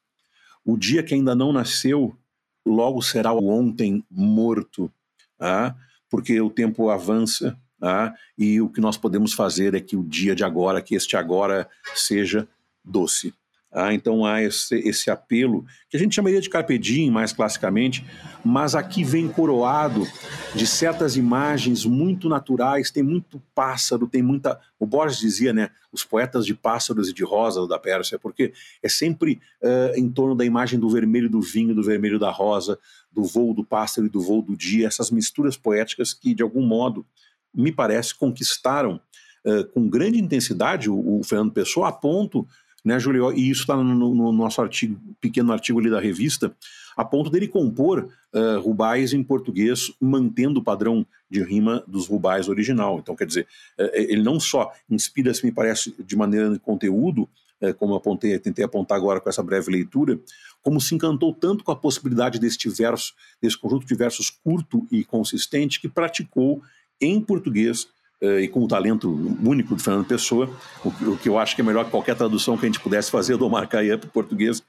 [0.65, 2.17] O dia que ainda não nasceu,
[2.65, 4.93] logo será o ontem morto,
[5.41, 5.75] ah,
[6.09, 10.37] porque o tempo avança ah, e o que nós podemos fazer é que o dia
[10.37, 12.47] de agora, que este agora seja
[12.85, 13.35] doce.
[13.75, 18.05] Ah, então há esse, esse, apelo, que a gente chamaria de carpe diem, mais classicamente,
[18.45, 20.07] mas aqui vem coroado
[20.55, 24.61] de certas imagens muito naturais, tem muito pássaro, tem muita...
[24.79, 28.89] O Borges dizia, né, os poetas de pássaros e de rosas da Pérsia, porque é
[28.91, 32.79] sempre uh, em torno da imagem do vermelho do vinho, do vermelho da rosa,
[33.11, 36.67] do voo do pássaro e do voo do dia, essas misturas poéticas que, de algum
[36.67, 37.07] modo,
[37.55, 39.01] me parece, conquistaram
[39.47, 42.47] uh, com grande intensidade o, o Fernando Pessoa, a ponto
[42.85, 43.33] né, Julio?
[43.33, 46.55] E isso está no, no, nosso artigo, pequeno artigo ali da revista,
[46.97, 52.49] a ponto dele compor uh, rubais em português, mantendo o padrão de rima dos rubais
[52.49, 52.99] original.
[52.99, 53.47] Então, quer dizer,
[53.79, 57.29] uh, ele não só inspira-se, me parece, de maneira de conteúdo,
[57.61, 60.19] uh, como apontei, tentei apontar agora com essa breve leitura,
[60.61, 65.05] como se encantou tanto com a possibilidade deste verso, desse conjunto de versos curto e
[65.05, 66.63] consistente, que praticou
[67.01, 67.89] em português
[68.23, 69.11] e com o talento
[69.45, 70.49] único de Fernando Pessoa,
[70.85, 73.37] o, que eu acho que é melhor que qualquer tradução que a gente pudesse fazer
[73.37, 74.63] do Marcaia para o português,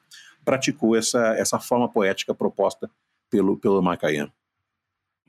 [0.44, 2.90] praticou essa, essa forma poética proposta
[3.30, 4.32] pelo, pelo Marcaia.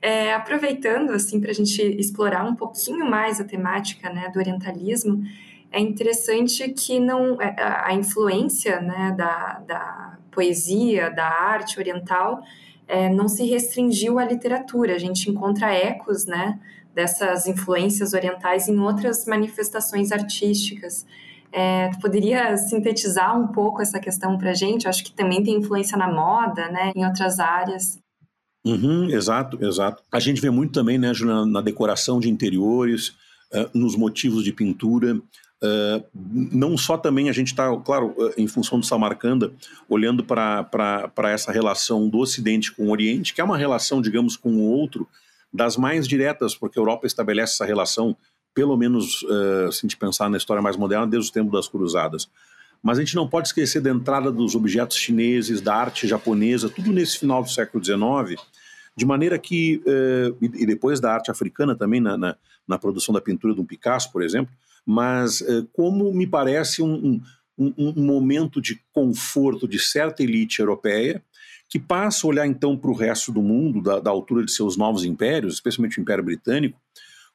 [0.01, 5.23] É, aproveitando assim para a gente explorar um pouquinho mais a temática né, do orientalismo,
[5.71, 12.43] é interessante que não é, a influência né, da, da poesia, da arte oriental,
[12.87, 14.95] é, não se restringiu à literatura.
[14.95, 16.59] A gente encontra ecos né,
[16.95, 21.05] dessas influências orientais em outras manifestações artísticas.
[21.51, 24.87] É, tu poderia sintetizar um pouco essa questão para a gente?
[24.87, 27.99] Acho que também tem influência na moda, né, em outras áreas.
[28.65, 30.03] Uhum, exato, exato.
[30.11, 33.09] A gente vê muito também, né, Juliana, na decoração de interiores,
[33.53, 35.15] uh, nos motivos de pintura.
[35.15, 39.51] Uh, não só também a gente está, claro, uh, em função do Samarcanda,
[39.87, 44.49] olhando para essa relação do Ocidente com o Oriente, que é uma relação, digamos, com
[44.55, 45.07] o outro,
[45.55, 48.15] das mais diretas, porque a Europa estabelece essa relação,
[48.53, 51.67] pelo menos uh, se a gente pensar na história mais moderna, desde o tempo das
[51.67, 52.29] cruzadas.
[52.83, 56.91] Mas a gente não pode esquecer da entrada dos objetos chineses, da arte japonesa, tudo
[56.91, 58.39] nesse final do século XIX,
[58.95, 62.35] de maneira que, uh, e depois da arte africana também, na, na,
[62.67, 64.53] na, produção da pintura de um Picasso, por exemplo,
[64.85, 67.21] mas uh, como me parece um,
[67.57, 71.23] um, um momento de conforto de certa elite europeia,
[71.67, 74.77] que passa a olhar então para o resto do mundo, da, da, altura de seus
[74.77, 76.79] novos impérios, especialmente o Império Britânico,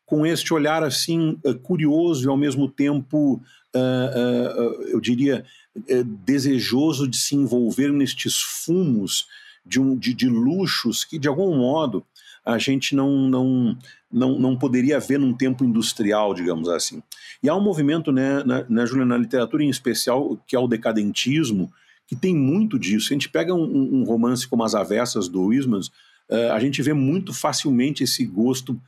[0.07, 3.41] com este olhar assim uh, curioso e ao mesmo tempo,
[3.75, 5.45] uh, uh, eu diria,
[6.25, 9.27] desejoso de se envolver nestes fumos
[9.65, 12.05] de, um, de, de, luxos que, de algum modo,
[12.45, 13.79] a gente não, não,
[14.11, 17.03] não, não poderia ver num tempo industrial, digamos assim.
[17.43, 21.71] E há um movimento, né, na, na, na literatura em especial, que é o decadentismo,
[22.11, 23.07] que tem muito disso.
[23.07, 25.87] Se a gente pega um, um romance como As Avessas, do Wismans,
[26.29, 28.83] uh, a gente vê muito facilmente esse gosto,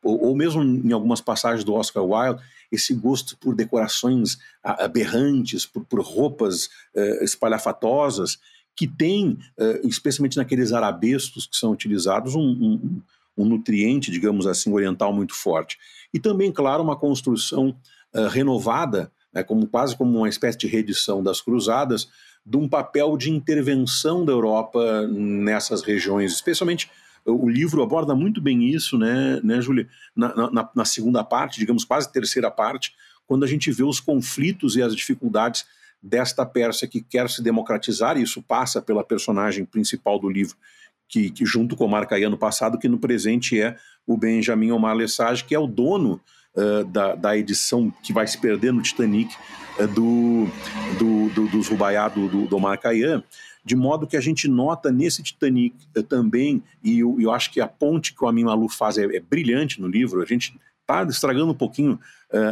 [0.00, 5.84] ou, ou, mesmo em algumas passagens do Oscar Wilde, esse gosto por decorações aberrantes, por,
[5.86, 8.38] por roupas uh, espalhafatosas,
[8.76, 13.02] que tem, uh, especialmente naqueles arabescos que são utilizados, um, um,
[13.38, 15.76] um, nutriente, digamos assim, oriental muito forte.
[16.14, 17.76] E também, claro, uma construção
[18.30, 22.08] renovada, né, como quase como uma espécie de reedição das cruzadas,
[22.48, 26.90] de um papel de intervenção da Europa nessas regiões, especialmente
[27.26, 29.86] o livro aborda muito bem isso, né, né Júlia?
[30.16, 32.94] Na, na, na, segunda parte, digamos, quase terceira parte,
[33.26, 35.66] quando a gente vê os conflitos e as dificuldades
[36.02, 40.56] desta Pérsia que quer se democratizar, e isso passa pela personagem principal do livro,
[41.06, 44.96] que, que junto com o Marcaia no passado, que no presente é o Benjamin Omar
[44.96, 46.18] Lesage, que é o dono
[46.56, 49.34] uh, da, da edição que vai se perder no Titanic
[49.78, 50.46] uh, do,
[50.98, 53.22] do, do, dos Rubaiá do, do, do Marcaia,
[53.64, 57.60] de modo que a gente nota nesse Titanic uh, também, e eu, eu, acho que
[57.60, 61.02] a ponte que o Amin Maluf faz é, é brilhante no livro, a gente está
[61.04, 62.00] estragando um pouquinho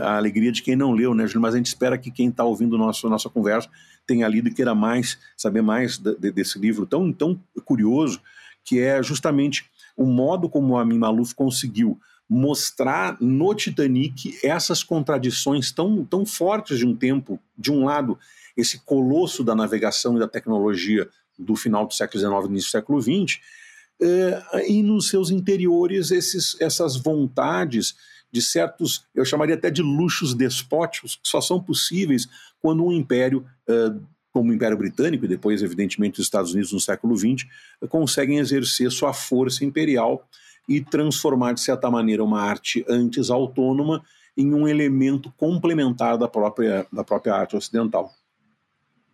[0.03, 1.43] a alegria de quem não leu, né, Júlio?
[1.43, 3.69] Mas a gente espera que quem está ouvindo nosso, nossa conversa
[4.07, 8.21] tenha lido e queira mais, saber mais de, de, desse livro tão, tão curioso,
[8.65, 15.71] que é justamente o modo como o Amin Maluf conseguiu mostrar no Titanic essas contradições
[15.71, 18.19] tão, tão fortes de um tempo, de um lado,
[18.57, 21.09] esse colosso da navegação e da tecnologia
[21.39, 23.41] do final do século XIX início do século XX,
[24.01, 27.95] eh, e nos seus interiores esses, essas vontades
[28.31, 32.29] de certos, eu chamaria até de luxos despóticos, que só são possíveis
[32.61, 34.01] quando um império, uh,
[34.33, 37.47] como o Império Britânico e depois, evidentemente, os Estados Unidos no século XX,
[37.89, 40.29] conseguem exercer sua força imperial
[40.69, 44.03] e transformar, de certa maneira, uma arte antes autônoma
[44.37, 48.13] em um elemento complementar da própria, da própria arte ocidental.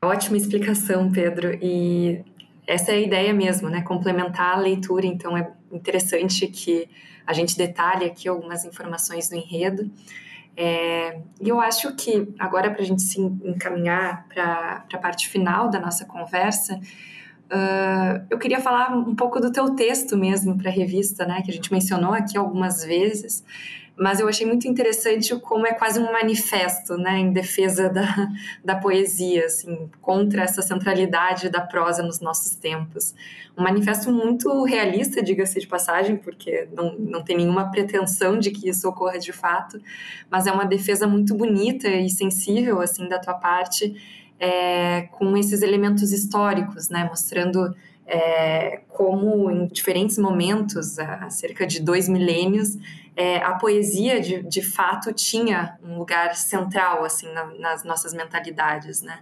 [0.02, 1.56] Ótima explicação, Pedro.
[1.62, 2.24] E
[2.66, 3.82] essa é a ideia mesmo, né?
[3.82, 5.06] Complementar a leitura.
[5.06, 6.88] Então, é interessante que
[7.24, 9.90] a gente detalha aqui algumas informações do enredo.
[10.56, 15.70] É, e eu acho que agora, para a gente se encaminhar para a parte final
[15.70, 16.78] da nossa conversa,
[17.52, 21.50] uh, eu queria falar um pouco do teu texto mesmo para a revista, né, que
[21.50, 23.44] a gente mencionou aqui algumas vezes
[23.96, 28.28] mas eu achei muito interessante como é quase um manifesto, né, em defesa da,
[28.64, 33.14] da poesia, assim, contra essa centralidade da prosa nos nossos tempos.
[33.56, 38.68] Um manifesto muito realista, diga-se de passagem, porque não, não tem nenhuma pretensão de que
[38.68, 39.80] isso ocorra de fato,
[40.30, 43.94] mas é uma defesa muito bonita e sensível, assim, da tua parte,
[44.42, 47.72] é, com esses elementos históricos, né, mostrando
[48.04, 52.76] é, como em diferentes momentos, há cerca de dois milênios,
[53.16, 59.00] é, a poesia de, de fato tinha um lugar central assim na, nas nossas mentalidades,
[59.00, 59.20] né?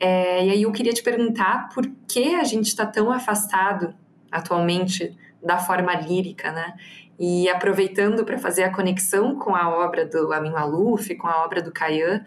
[0.00, 3.94] É, e aí eu queria te perguntar por que a gente está tão afastado
[4.30, 6.74] atualmente da forma lírica, né?
[7.18, 11.60] E aproveitando para fazer a conexão com a obra do Amin Maluf, com a obra
[11.60, 12.24] do Kayan,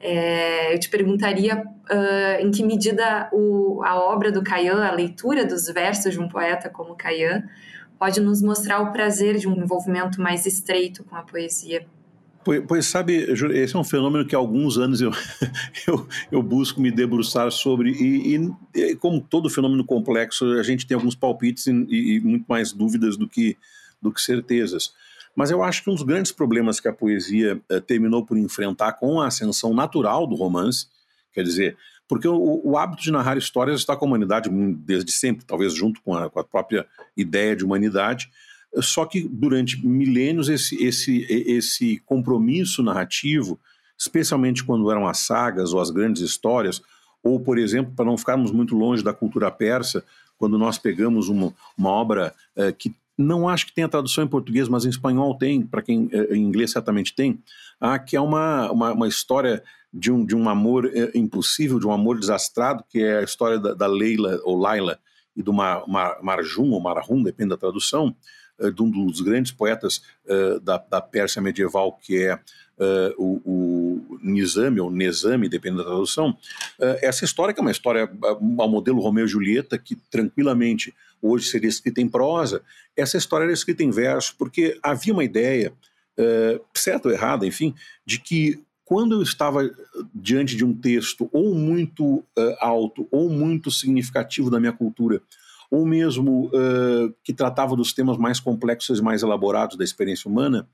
[0.00, 5.44] é, eu te perguntaria uh, em que medida o, a obra do Kayan, a leitura
[5.44, 7.44] dos versos de um poeta como Kayan,
[7.98, 11.86] pode nos mostrar o prazer de um envolvimento mais estreito com a poesia.
[12.42, 15.10] Pois, pois, sabe, esse é um fenômeno que há alguns anos eu,
[15.86, 18.36] eu, eu busco me debruçar sobre, e,
[18.74, 23.18] e, como todo fenômeno complexo, a gente tem alguns palpites e, e, muito mais dúvidas
[23.18, 23.58] do que,
[24.00, 24.94] do que certezas.
[25.34, 28.94] Mas eu acho que um dos grandes problemas que a poesia eh, terminou por enfrentar
[28.94, 30.86] com a ascensão natural do romance,
[31.32, 31.76] quer dizer,
[32.08, 36.02] porque o, o, hábito de narrar histórias está com a humanidade desde sempre, talvez junto
[36.02, 36.84] com a, com a própria
[37.16, 38.28] ideia de humanidade,
[38.78, 43.58] só que durante milênios esse, esse, esse compromisso narrativo,
[43.98, 46.82] especialmente quando eram as sagas ou as grandes histórias,
[47.22, 50.04] ou, por exemplo, para não ficarmos muito longe da cultura persa,
[50.38, 54.68] quando nós pegamos uma, uma obra eh, que não acho que tenha tradução em português,
[54.68, 57.42] mas em espanhol tem, para quem eh, em inglês certamente tem,
[57.80, 61.86] ah, que é uma, uma, uma história de um, de um amor eh, impossível, de
[61.86, 64.98] um amor desastrado, que é a história da, da Leila ou Laila
[65.36, 68.14] e do Mar, Mar, Marjum ou Marahum, depende da tradução,
[68.58, 70.02] uh, de um dos grandes poetas
[70.62, 72.38] da, da Pérsia medieval, que é
[72.80, 76.36] uh, o, o Nizami ou Nezami, depende da tradução.
[76.78, 78.10] essa história que é uma história
[78.58, 82.62] ao modelo Romeu e Julieta, que tranquilamente hoje seria escrita em prosa,
[82.96, 85.72] essa história era escrita em verso, porque havia uma ideia,
[86.74, 89.70] certa ou errada, enfim, de que quando eu estava
[90.12, 92.24] diante de um texto ou muito uh,
[92.58, 95.22] alto ou muito significativo da minha cultura,
[95.70, 100.68] ou mesmo uh, que tratava dos temas mais complexos e mais elaborados da experiência humana,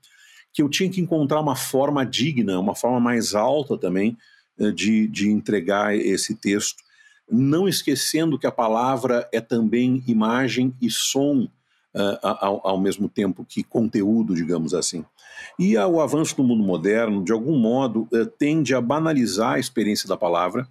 [0.57, 4.17] que eu tinha que encontrar uma forma digna, uma forma mais alta também
[4.57, 6.83] uh, de, de entregar esse texto,
[7.29, 11.47] não esquecendo que a palavra é também imagem e som
[12.21, 15.03] ao, ao mesmo tempo que conteúdo, digamos assim.
[15.57, 20.07] E o avanço do mundo moderno, de algum modo, eh, tende a banalizar a experiência
[20.07, 20.67] da palavra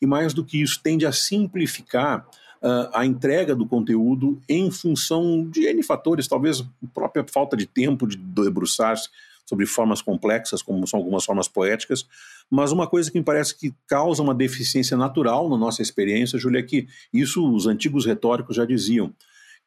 [0.00, 2.26] e, mais do que isso, tende a simplificar
[2.62, 6.64] uh, a entrega do conteúdo em função de N fatores, talvez a
[6.94, 9.08] própria falta de tempo de debruçar-se
[9.50, 12.06] sobre formas complexas, como são algumas formas poéticas,
[12.48, 16.60] mas uma coisa que me parece que causa uma deficiência natural na nossa experiência, Júlia,
[16.60, 19.12] é que isso os antigos retóricos já diziam,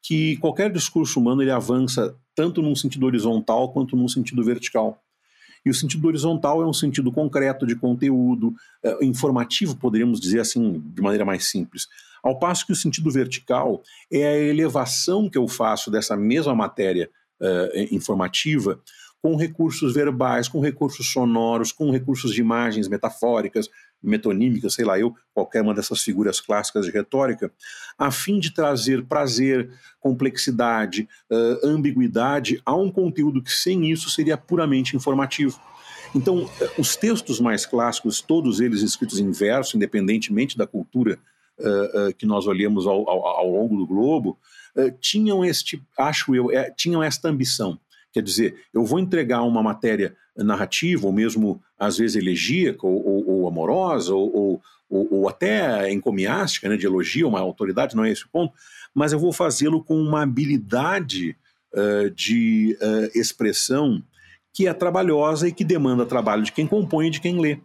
[0.02, 4.98] que qualquer discurso humano ele avança tanto num sentido horizontal quanto num sentido vertical.
[5.66, 10.82] E o sentido horizontal é um sentido concreto de conteúdo, é, informativo, poderíamos dizer assim,
[10.94, 11.88] de maneira mais simples.
[12.24, 17.10] Ao passo que o sentido vertical é a elevação que eu faço dessa mesma matéria
[17.42, 18.80] é, informativa
[19.24, 23.70] com recursos verbais, com recursos sonoros, com recursos de imagens metafóricas,
[24.04, 27.50] metonímicas, sei lá eu, qualquer uma dessas figuras clássicas de retórica,
[27.98, 29.72] a fim de trazer prazer,
[30.02, 35.58] complexidade, uh, ambiguidade a um conteúdo que sem isso seria puramente informativo.
[36.14, 41.18] Então, os textos mais clássicos, todos eles escritos em verso, independentemente da cultura
[41.60, 44.38] uh, uh, que nós olhamos ao, ao, ao longo do globo,
[45.00, 47.80] tinham este, acho eu, é, tinham esta ambição
[48.14, 53.30] Quer dizer, eu vou entregar uma matéria narrativa, ou mesmo às vezes elegíaca, ou, ou,
[53.30, 58.30] ou amorosa, ou, ou, até encomiástica, né, de elogio, uma autoridade, não é esse o
[58.30, 58.54] ponto,
[58.94, 61.36] mas eu vou fazê-lo com uma habilidade
[61.74, 64.04] uh, de uh, expressão
[64.54, 67.60] que é trabalhosa e que demanda trabalho de quem compõe e de quem lê.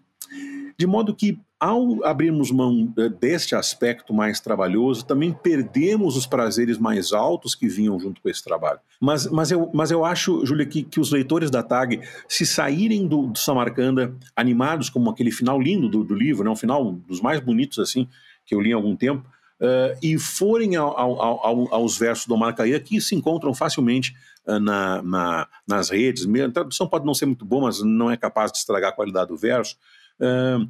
[0.78, 6.78] De modo que ao abrirmos mão eh, deste aspecto mais trabalhoso, também perdemos os prazeres
[6.78, 8.78] mais altos que vinham junto com esse trabalho.
[9.00, 13.06] Mas, mas, eu, mas eu acho, Júlia, que, que os leitores da TAG, se saírem
[13.06, 17.20] do, do Samarcanda animados como aquele final lindo do, do livro, né, um final dos
[17.20, 18.08] mais bonitos assim
[18.48, 19.28] que eu li há algum tempo,
[19.60, 24.14] uh, e forem ao, ao, ao, aos versos do Marcaia, que se encontram facilmente
[24.46, 26.26] uh, na, na, nas redes.
[26.26, 29.28] A tradução pode não ser muito boa, mas não é capaz de estragar a qualidade
[29.28, 29.76] do verso.
[30.18, 30.66] Uh,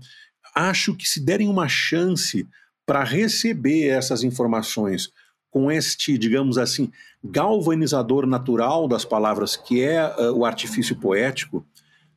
[0.59, 2.44] acho que se derem uma chance
[2.84, 5.12] para receber essas informações
[5.50, 6.90] com este, digamos assim,
[7.22, 11.64] galvanizador natural das palavras, que é uh, o artifício poético,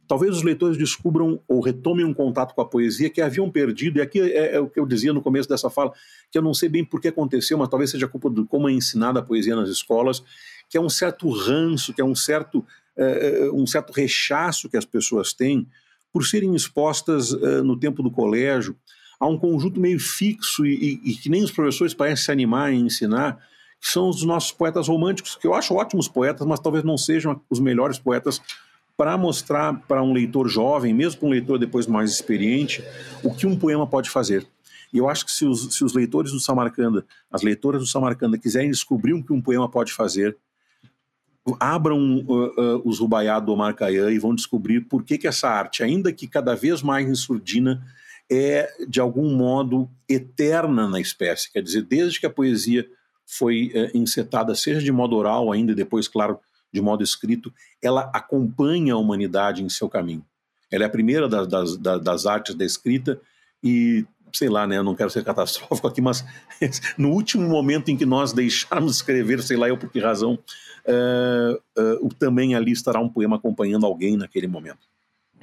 [0.08, 4.02] talvez os leitores descubram ou retomem um contato com a poesia que haviam perdido, e
[4.02, 5.94] aqui é, é, o que eu dizia no começo dessa fala,
[6.32, 8.74] que eu não sei bem por que aconteceu, mas talvez seja culpa de como é
[8.74, 10.24] ensinada a poesia nas escolas,
[10.68, 12.66] que é um certo ranço, que é um certo,
[12.98, 15.68] uh, um certo rechaço que as pessoas têm
[16.12, 18.76] por serem expostas uh, no tempo do colégio
[19.20, 22.74] a um conjunto meio fixo e, e, e, que nem os professores parecem se animar
[22.74, 23.38] em ensinar,
[23.80, 27.40] que são os nossos poetas românticos, que eu acho ótimos poetas, mas talvez não sejam
[27.48, 28.42] os melhores poetas
[28.98, 32.84] para mostrar para um leitor jovem, mesmo para um leitor depois mais experiente,
[33.24, 34.48] o que um poema pode fazer.
[34.92, 38.38] E eu acho que se os, se os leitores do Samarcanda, as leitoras do Samarcanda
[38.38, 40.36] quiserem descobrir o que um poema pode fazer,
[41.60, 45.50] abram uh, uh, os Rubaiá do Omar Khayyam e vão descobrir por que, que essa
[45.50, 47.84] arte, ainda que cada vez mais em surdina,
[48.30, 51.52] é de algum modo eterna na espécie.
[51.52, 52.88] Quer dizer, desde que a poesia
[53.26, 56.40] foi uh, encetada, seja de modo oral ainda e depois, claro,
[56.72, 60.26] de modo escrito, ela acompanha a humanidade em seu caminho.
[60.72, 63.20] Ela é a primeira das, das, das artes da escrita
[63.62, 66.26] e sei lá, né, eu não quero ser catastrófico aqui, mas
[66.98, 70.40] no último momento em que nós deixarmos de escrever, sei lá eu por que razão,
[70.88, 74.90] uh, uh, também ali estará um poema acompanhando alguém naquele momento.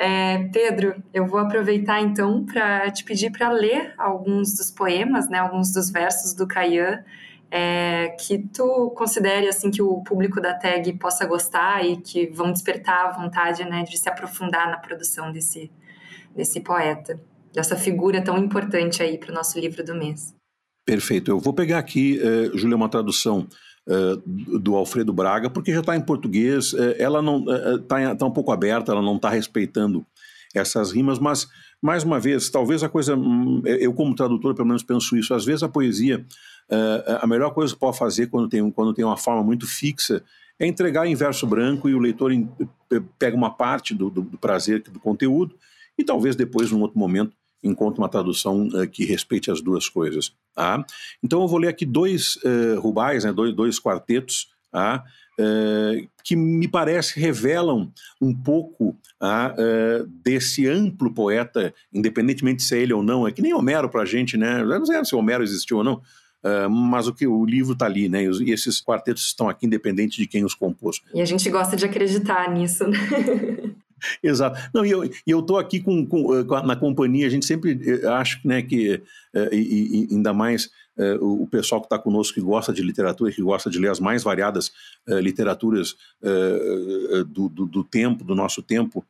[0.00, 5.38] É, Pedro, eu vou aproveitar então para te pedir para ler alguns dos poemas, né,
[5.38, 7.04] alguns dos versos do Caian,
[7.50, 12.52] é, que tu considere assim que o público da tag possa gostar e que vão
[12.52, 15.70] despertar a vontade né, de se aprofundar na produção desse,
[16.36, 17.18] desse poeta
[17.58, 20.32] dessa figura tão importante aí para o nosso livro do mês.
[20.86, 21.30] Perfeito.
[21.30, 22.20] Eu vou pegar aqui,
[22.54, 23.48] Júlia, uma tradução
[23.88, 27.44] uh, do Alfredo Braga, porque já está em português, uh, ela não
[27.76, 30.06] está tá um pouco aberta, ela não está respeitando
[30.54, 31.48] essas rimas, mas,
[31.82, 35.44] mais uma vez, talvez a coisa, hum, eu como tradutor pelo menos penso isso, às
[35.44, 36.24] vezes a poesia,
[37.22, 40.22] a melhor coisa que pode fazer quando tem, quando tem uma forma muito fixa
[40.58, 42.30] é entregar em verso branco e o leitor
[43.18, 45.54] pega uma parte do, do, do prazer do conteúdo
[45.96, 50.32] e talvez depois, num outro momento, encontre uma tradução uh, que respeite as duas coisas.
[50.54, 50.84] Tá?
[51.22, 55.04] Então eu vou ler aqui dois uh, rubais, né, dois, dois quartetos, tá?
[55.40, 59.54] Uh, que me parece revelam um pouco tá?
[60.22, 64.04] desse amplo poeta, independentemente se é ele ou não, é que nem Homero para a
[64.04, 64.60] gente, né?
[64.60, 66.02] Eu não sei se Homero existiu ou não,
[66.44, 68.22] Uh, mas o que o livro está ali, né?
[68.22, 71.00] E, esses quartetos estão aqui, independente de quem os compôs.
[71.12, 72.98] E a gente gosta de acreditar nisso, né?
[74.22, 74.60] Exato.
[74.72, 78.06] Não, e eu, e tô aqui com, com, eh, na companhia, a gente sempre eh,
[78.06, 78.94] acho né, que,
[79.34, 83.32] uh, e, e, ainda mais uh, o pessoal que está conosco que gosta de literatura,
[83.32, 84.72] que gosta de ler as mais variadas
[85.06, 85.96] literaturas
[87.28, 89.04] do, do, do, tempo, do nosso tempo,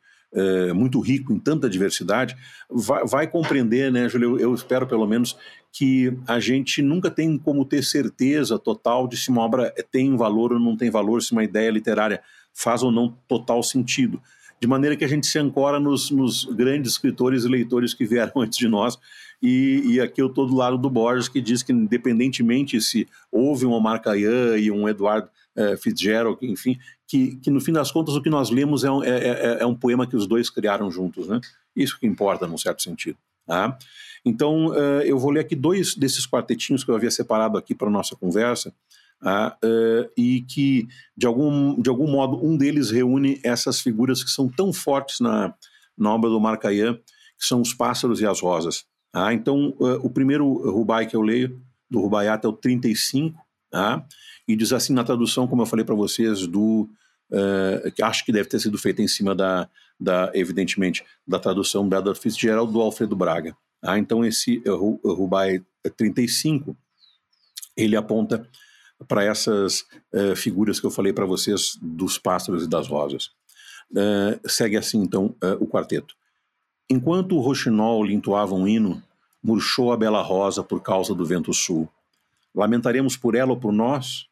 [0.73, 2.37] muito rico em tanta diversidade,
[2.69, 4.37] vai, vai compreender, né, Júlio?
[4.37, 5.35] Eu, eu espero pelo menos
[5.71, 10.53] que a gente nunca tem como ter certeza total de se uma obra tem valor
[10.53, 12.21] ou não tem valor, se uma ideia literária
[12.53, 14.21] faz ou não total sentido
[14.59, 18.33] de maneira que a gente se ancora nos, nos grandes escritores e leitores que vieram
[18.41, 18.97] antes de nós.
[19.41, 23.65] E, e, aqui eu estou do lado do Borges, que diz que, independentemente se houve
[23.65, 28.15] um Omar Khayyam e um Edward uh, Fitzgerald, enfim, que, que no fim das contas
[28.15, 30.91] o que nós lemos é um, é, é, é um poema que os dois criaram
[30.91, 31.29] juntos.
[31.29, 31.39] Né?
[31.73, 33.17] Isso que importa, num certo sentido.
[33.47, 33.77] Tá?
[34.25, 37.89] Então, uh, eu vou ler aqui dois desses quartetinhos que eu havia separado aqui para
[37.89, 38.73] nossa conversa,
[39.23, 44.29] uh, uh, e que, de algum, de algum modo, um deles reúne essas figuras que
[44.29, 45.53] são tão fortes na,
[45.97, 48.85] na obra do Marcayan, que são os pássaros e as rosas.
[49.11, 49.33] Tá?
[49.33, 51.59] Então, o primeiro Rubai que eu leio,
[51.89, 53.35] do Rubaiat, é o 35,
[53.71, 54.05] tá?
[54.47, 56.89] e diz assim na tradução, como eu falei para vocês, do
[57.31, 61.87] uh, que acho que deve ter sido feita em cima da, da evidentemente, da tradução
[61.87, 63.55] da Edward Fitzgerald do Alfredo Braga.
[63.81, 64.61] Ah, então esse
[65.05, 65.63] Rubai
[65.95, 66.75] 35,
[67.77, 68.45] ele aponta
[69.07, 73.31] para essas uh, figuras que eu falei para vocês dos pássaros e das rosas.
[73.91, 76.15] Uh, segue assim então uh, o quarteto.
[76.89, 79.01] Enquanto o roxinol lhe entoava um hino,
[79.41, 81.87] murchou a bela rosa por causa do vento sul.
[82.53, 84.27] Lamentaremos por ela ou por nós?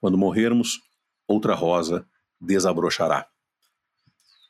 [0.00, 0.80] Quando morrermos,
[1.26, 2.04] outra rosa
[2.40, 3.26] desabrochará.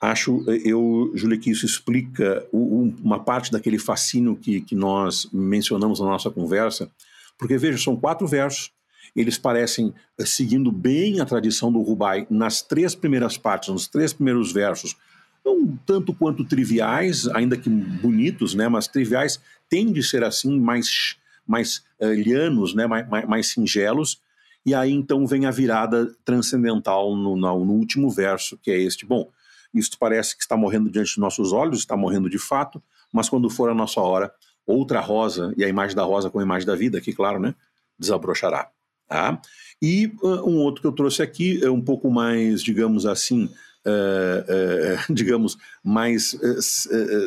[0.00, 6.06] Acho, eu, Júlia, que isso explica uma parte daquele fascínio que, que nós mencionamos na
[6.06, 6.90] nossa conversa,
[7.38, 8.72] porque veja, são quatro versos,
[9.14, 14.12] eles parecem eh, seguindo bem a tradição do Rubai nas três primeiras partes, nos três
[14.12, 14.96] primeiros versos,
[15.44, 21.16] não tanto quanto triviais, ainda que bonitos, né, mas triviais tendem a ser assim, mais,
[21.46, 24.20] mais uh, lianos, né, mais, mais, singelos,
[24.64, 29.06] e aí então vem a virada transcendental no, no, último verso, que é este.
[29.06, 29.30] Bom,
[29.72, 32.82] isto parece que está morrendo diante dos nossos olhos, está morrendo de fato,
[33.12, 34.32] mas quando for a nossa hora,
[34.66, 37.54] outra rosa, e a imagem da rosa com a imagem da vida, aqui, claro, né?
[37.98, 38.70] Desabrochará.
[39.10, 39.42] Tá?
[39.82, 43.46] E uh, um outro que eu trouxe aqui é um pouco mais, digamos assim,
[43.84, 46.38] uh, uh, digamos, mais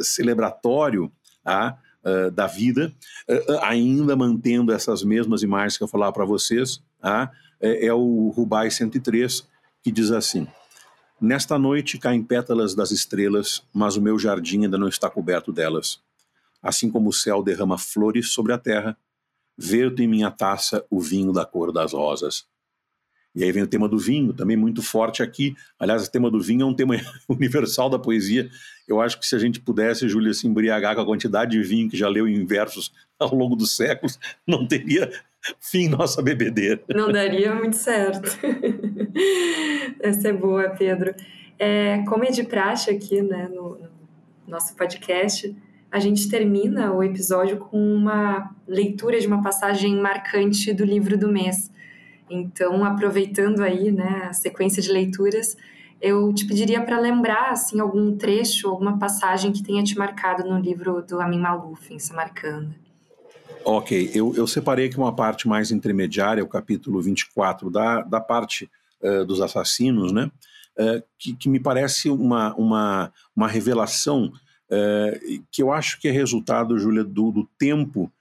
[0.01, 1.11] celebratório
[1.43, 1.77] tá?
[2.33, 2.93] da vida,
[3.61, 7.31] ainda mantendo essas mesmas imagens que eu falava para vocês, tá?
[7.61, 9.47] é, é o Rubai 103,
[9.81, 10.45] que diz assim.
[11.19, 16.01] Nesta noite caem pétalas das estrelas, mas o meu jardim ainda não está coberto delas.
[16.61, 18.97] Assim como o céu derrama flores sobre a terra,
[19.57, 22.45] verto em minha taça o vinho da cor das rosas.
[23.35, 25.55] E aí vem o tema do vinho, também muito forte aqui.
[25.79, 26.95] Aliás, o tema do vinho é um tema
[27.27, 28.47] universal da poesia.
[28.87, 31.89] Eu acho que se a gente pudesse, Júlia, se embriagar com a quantidade de vinho
[31.89, 35.11] que já leu em versos ao longo dos séculos, não teria
[35.59, 36.81] fim nossa bebedeira.
[36.89, 38.37] Não daria muito certo.
[39.99, 41.15] Essa é boa, Pedro.
[41.57, 43.89] É, como é de praxe aqui né, no, no
[44.47, 45.55] nosso podcast,
[45.93, 51.31] a gente termina o episódio com uma leitura de uma passagem marcante do livro do
[51.31, 51.71] mês.
[52.27, 55.55] Então, aproveitando aí né, a sequência de leituras,
[56.01, 60.57] eu te pediria para lembrar assim algum trecho, alguma passagem que tenha te marcado no
[60.57, 62.75] livro do Amin Maluf, em Samarcanda.
[63.63, 68.67] Ok, eu, eu separei aqui uma parte mais intermediária, o capítulo 24, da, da parte
[68.99, 70.31] uh, dos assassinos, né?
[70.75, 74.33] Uh, que, que, me parece uma, uma, uma revelação
[74.69, 78.11] uh, que eu acho que é resultado, Júlia, do, do tempo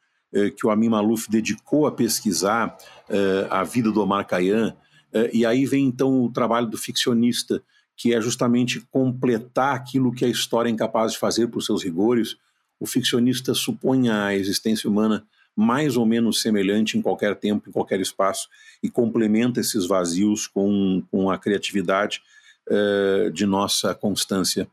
[0.57, 2.75] que o Amin Maluf dedicou a pesquisar
[3.51, 4.75] a vida do Omar Khayyam,
[5.31, 7.63] e aí vem então o trabalho do ficcionista,
[7.95, 12.39] que é justamente completar aquilo que a história é incapaz de fazer por seus rigores,
[12.81, 15.23] o ficcionista supõe a existência humana
[15.55, 18.49] mais ou menos semelhante em qualquer tempo, em qualquer espaço,
[18.83, 22.23] e complementa esses vazios com, com a criatividade
[23.35, 24.69] de nossa constância.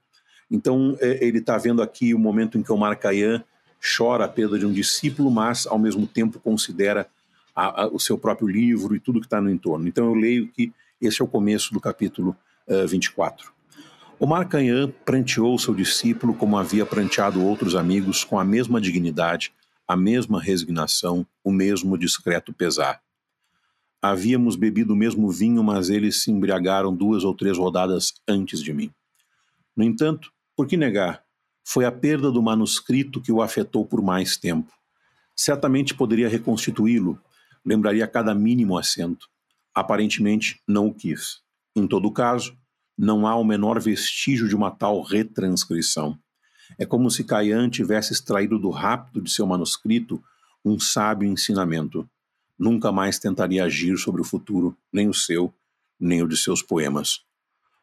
[0.50, 3.44] Então, eh, ele está vendo aqui o momento em que o Marcayan
[3.98, 7.08] chora a perda de um discípulo, mas, ao mesmo tempo, considera
[7.56, 9.88] a, a, o seu próprio livro e tudo que está no entorno.
[9.88, 12.36] Então, eu leio que esse é o começo do capítulo
[12.68, 13.52] uh, 24.
[14.20, 19.54] Omar Canhã pranteou seu discípulo como havia pranteado outros amigos com a mesma dignidade,
[19.88, 23.02] a mesma resignação, o mesmo discreto pesar.
[24.02, 28.74] Havíamos bebido o mesmo vinho, mas eles se embriagaram duas ou três rodadas antes de
[28.74, 28.92] mim.
[29.76, 31.24] No entanto, por que negar?
[31.64, 34.70] Foi a perda do manuscrito que o afetou por mais tempo.
[35.34, 37.18] Certamente poderia reconstituí-lo,
[37.64, 39.30] lembraria cada mínimo acento.
[39.74, 41.40] Aparentemente não o quis.
[41.74, 42.58] Em todo caso,
[42.98, 46.20] não há o menor vestígio de uma tal retranscrição.
[46.78, 50.22] É como se Caian tivesse extraído do rápido de seu manuscrito
[50.66, 52.06] um sábio ensinamento.
[52.60, 55.54] Nunca mais tentaria agir sobre o futuro, nem o seu,
[55.98, 57.22] nem o de seus poemas.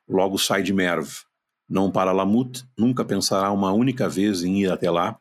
[0.06, 1.24] Logo sai de Merv.
[1.68, 5.18] Não para Lamut, nunca pensará uma única vez em ir até lá,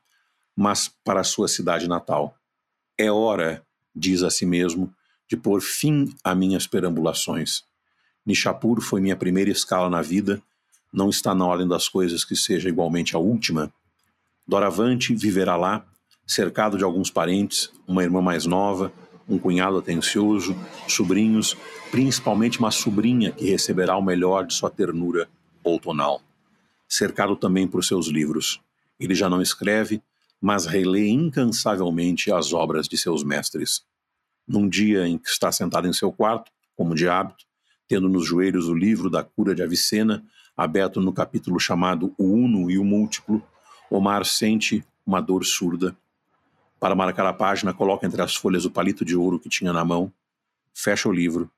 [0.56, 2.36] mas para sua cidade natal.
[2.98, 3.64] É hora,
[3.96, 4.93] diz a si mesmo,
[5.28, 7.64] de pôr fim a minhas perambulações.
[8.26, 10.41] Nishapur foi minha primeira escala na vida,
[10.93, 13.74] não está na ordem das coisas que seja igualmente a última.
[14.48, 15.86] Doravante viverá lá,
[16.26, 18.93] cercado de alguns parentes, uma irmã mais nova,
[19.28, 20.56] um cunhado atencioso,
[20.88, 21.58] sobrinhos,
[21.91, 25.28] principalmente uma sobrinha que receberá o melhor de sua ternura
[25.64, 26.22] outonal.
[26.96, 28.62] Cercado também por seus livros.
[28.98, 30.02] Ele já não escreve,
[30.39, 33.86] mas relê incansavelmente as obras de seus mestres.
[34.48, 37.43] Num dia em que está sentado em seu quarto, como de hábito,
[37.86, 40.24] tendo nos joelhos o livro da cura de Avicena,
[40.56, 43.43] aberto no capítulo chamado O Uno e o Múltiplo,
[43.91, 45.98] Omar sente uma dor surda.
[46.80, 49.84] Para marcar a página, coloca entre as folhas o palito de ouro que tinha na
[49.84, 50.14] mão,
[50.74, 51.52] fecha o livro,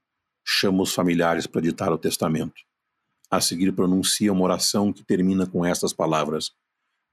[0.43, 2.66] chama os familiares para ditar o testamento.
[3.29, 6.51] A seguir, pronuncia uma oração que termina com estas palavras: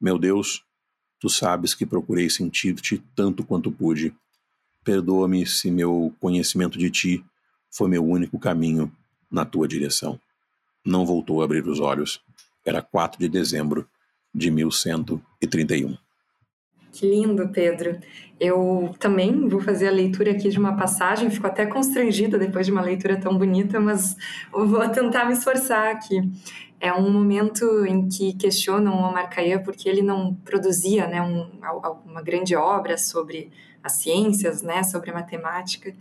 [0.00, 0.64] Meu Deus,
[1.18, 4.14] tu sabes que procurei sentir-te tanto quanto pude
[4.84, 7.24] Perdoa-me se meu conhecimento de ti
[7.70, 8.94] foi meu único caminho
[9.30, 10.20] na tua direção.
[10.84, 12.20] Não voltou a abrir os olhos.
[12.62, 13.88] Era 4 de dezembro
[14.32, 15.96] de 1131.
[16.94, 17.98] Que lindo, Pedro.
[18.38, 22.70] Eu também vou fazer a leitura aqui de uma passagem, fico até constrangida depois de
[22.70, 24.16] uma leitura tão bonita, mas
[24.52, 26.22] vou tentar me esforçar aqui.
[26.78, 31.50] É um momento em que questionam o Khayyam porque ele não produzia né, um,
[32.06, 33.50] uma grande obra sobre
[33.82, 35.92] as ciências, né, sobre a matemática,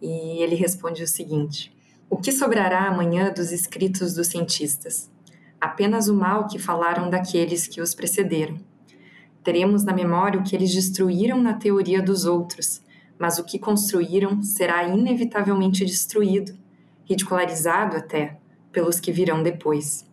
[0.00, 1.72] e ele responde o seguinte:
[2.10, 5.08] O que sobrará amanhã dos escritos dos cientistas?
[5.60, 8.71] Apenas o mal que falaram daqueles que os precederam.
[9.42, 12.82] Teremos na memória o que eles destruíram na teoria dos outros,
[13.18, 16.56] mas o que construíram será inevitavelmente destruído,
[17.04, 18.38] ridicularizado até,
[18.70, 20.04] pelos que virão depois.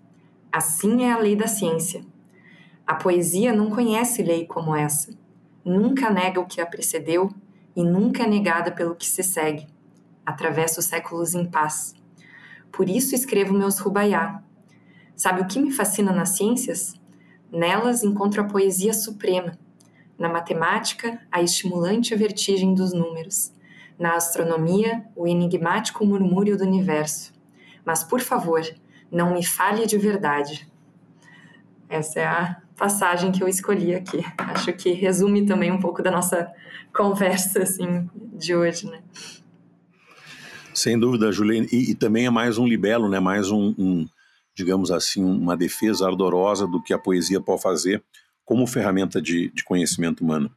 [0.51, 2.01] Assim é a lei da ciência.
[2.85, 5.11] A poesia não conhece lei como essa
[5.69, 7.29] nunca nega o que a precedeu
[7.75, 9.67] e nunca é negada pelo que se segue.
[10.25, 11.93] Atravessa os séculos em paz.
[12.71, 14.43] Por isso escrevo meus Rubaiá.
[15.15, 16.98] Sabe o que me fascina nas ciências?
[17.51, 19.57] Nelas encontro a poesia suprema.
[20.17, 23.53] Na matemática, a estimulante vertigem dos números.
[23.97, 27.33] Na astronomia, o enigmático murmúrio do universo.
[27.85, 28.61] Mas, por favor,
[29.11, 30.69] não me fale de verdade.
[31.89, 34.23] Essa é a passagem que eu escolhi aqui.
[34.37, 36.51] Acho que resume também um pouco da nossa
[36.95, 39.01] conversa assim de hoje, né?
[40.73, 41.67] Sem dúvida, Juliane.
[41.71, 43.19] E, e também é mais um libelo, né?
[43.19, 44.07] Mais um, um,
[44.55, 48.03] digamos assim, uma defesa ardorosa do que a poesia pode fazer
[48.45, 50.51] como ferramenta de, de conhecimento humano.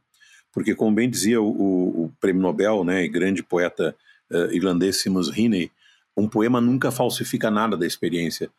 [0.51, 3.95] Porque, como bem dizia o, o, prêmio Nobel, né, e grande poeta
[4.29, 5.71] uh, irlandês Seamus Heaney,
[6.15, 8.51] um poema nunca falsifica nada da experiência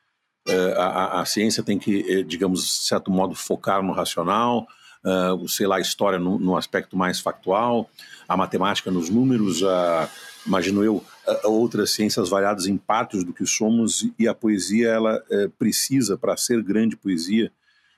[0.47, 4.68] Uh, a, a, ciência tem que, eh, digamos, de certo modo, focar no racional,
[5.03, 7.89] uh, sei lá, a história no, no, aspecto mais factual,
[8.28, 10.07] a matemática nos números, uh,
[10.47, 11.03] imagino eu,
[11.45, 15.22] outras ciências variadas em partes do que somos, e a poesia, ela
[15.59, 17.51] precisa, para ser grande poesia,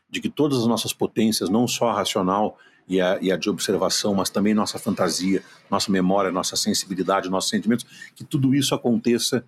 [0.08, 2.58] de que todas as nossas potências, não só a racional
[2.88, 7.50] e a, e a de observação, mas também nossa fantasia, nossa memória, nossa sensibilidade, nossos
[7.50, 9.44] sentimentos, que tudo isso aconteça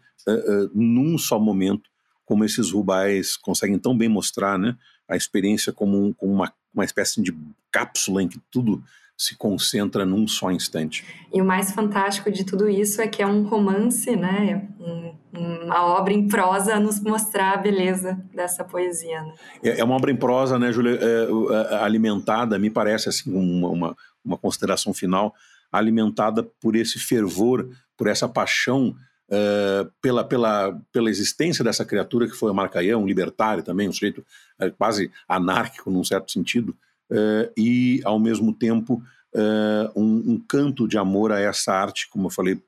[0.74, 1.89] num só momento,
[2.24, 4.76] como esses rubais conseguem tão bem mostrar né,
[5.09, 7.35] a experiência como, um, como uma, uma espécie de
[7.70, 8.83] cápsula em que tudo
[9.19, 11.05] se concentra num só instante.
[11.35, 14.69] E o mais fantástico de tudo isso é que é um romance, né?
[14.79, 15.12] Um,
[15.64, 19.21] uma obra em prosa a nos mostrar a beleza dessa poesia.
[19.23, 19.35] Né?
[19.64, 23.69] É, é, uma obra em prosa, né, Júlia, é, é, alimentada, me parece assim, uma,
[23.69, 25.35] uma, uma consideração final,
[25.71, 28.95] alimentada por esse fervor, por essa paixão
[29.29, 33.93] uh, pela, pela, pela existência dessa criatura que foi o Marcaian, um libertário também, um
[33.93, 34.25] sujeito
[34.61, 36.75] uh, quase anárquico num certo sentido,
[37.11, 39.03] uh, e ao mesmo tempo
[39.95, 42.61] um, um, canto de amor a essa arte, como eu falei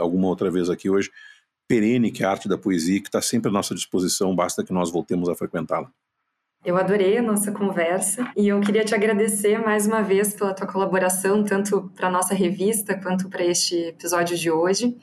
[0.00, 1.10] alguma outra vez aqui hoje,
[1.68, 4.72] perene, que é a arte da poesia, que está sempre à nossa disposição, basta que
[4.72, 5.90] nós voltemos a frequentá-la.
[6.64, 10.66] Eu adorei a nossa conversa e eu queria te agradecer mais uma vez pela tua
[10.66, 14.96] colaboração, tanto para a nossa revista quanto para este episódio de hoje.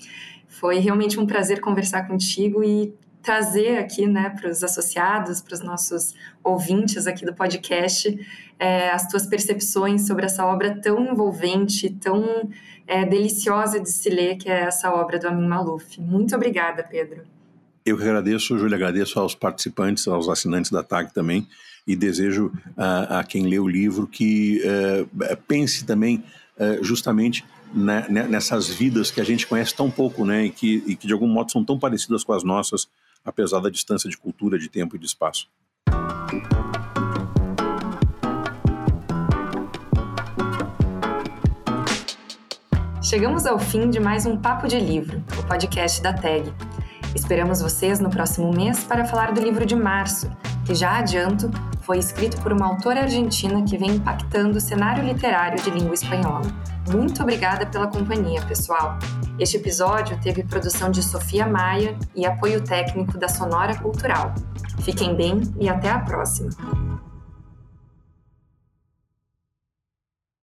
[0.46, 5.62] Foi realmente um prazer conversar contigo e trazer aqui né, para os associados, para os
[5.62, 6.14] nossos
[6.44, 8.20] ouvintes aqui do podcast,
[8.60, 12.50] é, as tuas percepções sobre essa obra tão envolvente, tão
[12.86, 16.00] é, deliciosa de se ler, que é essa obra do Amin Maluf.
[16.02, 17.24] Muito obrigada, Pedro.
[17.86, 21.48] Eu que agradeço, Júlia, agradeço aos participantes, aos assinantes da TAG também,
[21.88, 26.24] e desejo a, a quem lê o livro que uh, pense também
[26.58, 27.44] uh, justamente
[27.74, 31.08] né, né, nessas vidas que a gente conhece tão pouco, né, e que, e que
[31.08, 32.88] de algum modo são tão parecidas com as nossas,
[33.24, 35.48] apesar da distância de cultura, de tempo e de espaço.
[43.02, 46.52] Chegamos ao fim de mais um Papo de Livro, o podcast da TAG.
[47.14, 50.32] Esperamos vocês no próximo mês para falar do livro de março,
[50.66, 51.52] que já adianto
[51.82, 56.48] foi escrito por uma autora argentina que vem impactando o cenário literário de língua espanhola.
[56.92, 58.98] Muito obrigada pela companhia, pessoal.
[59.40, 64.34] Este episódio teve produção de Sofia Maia e apoio técnico da Sonora Cultural.
[64.82, 66.50] Fiquem bem e até a próxima!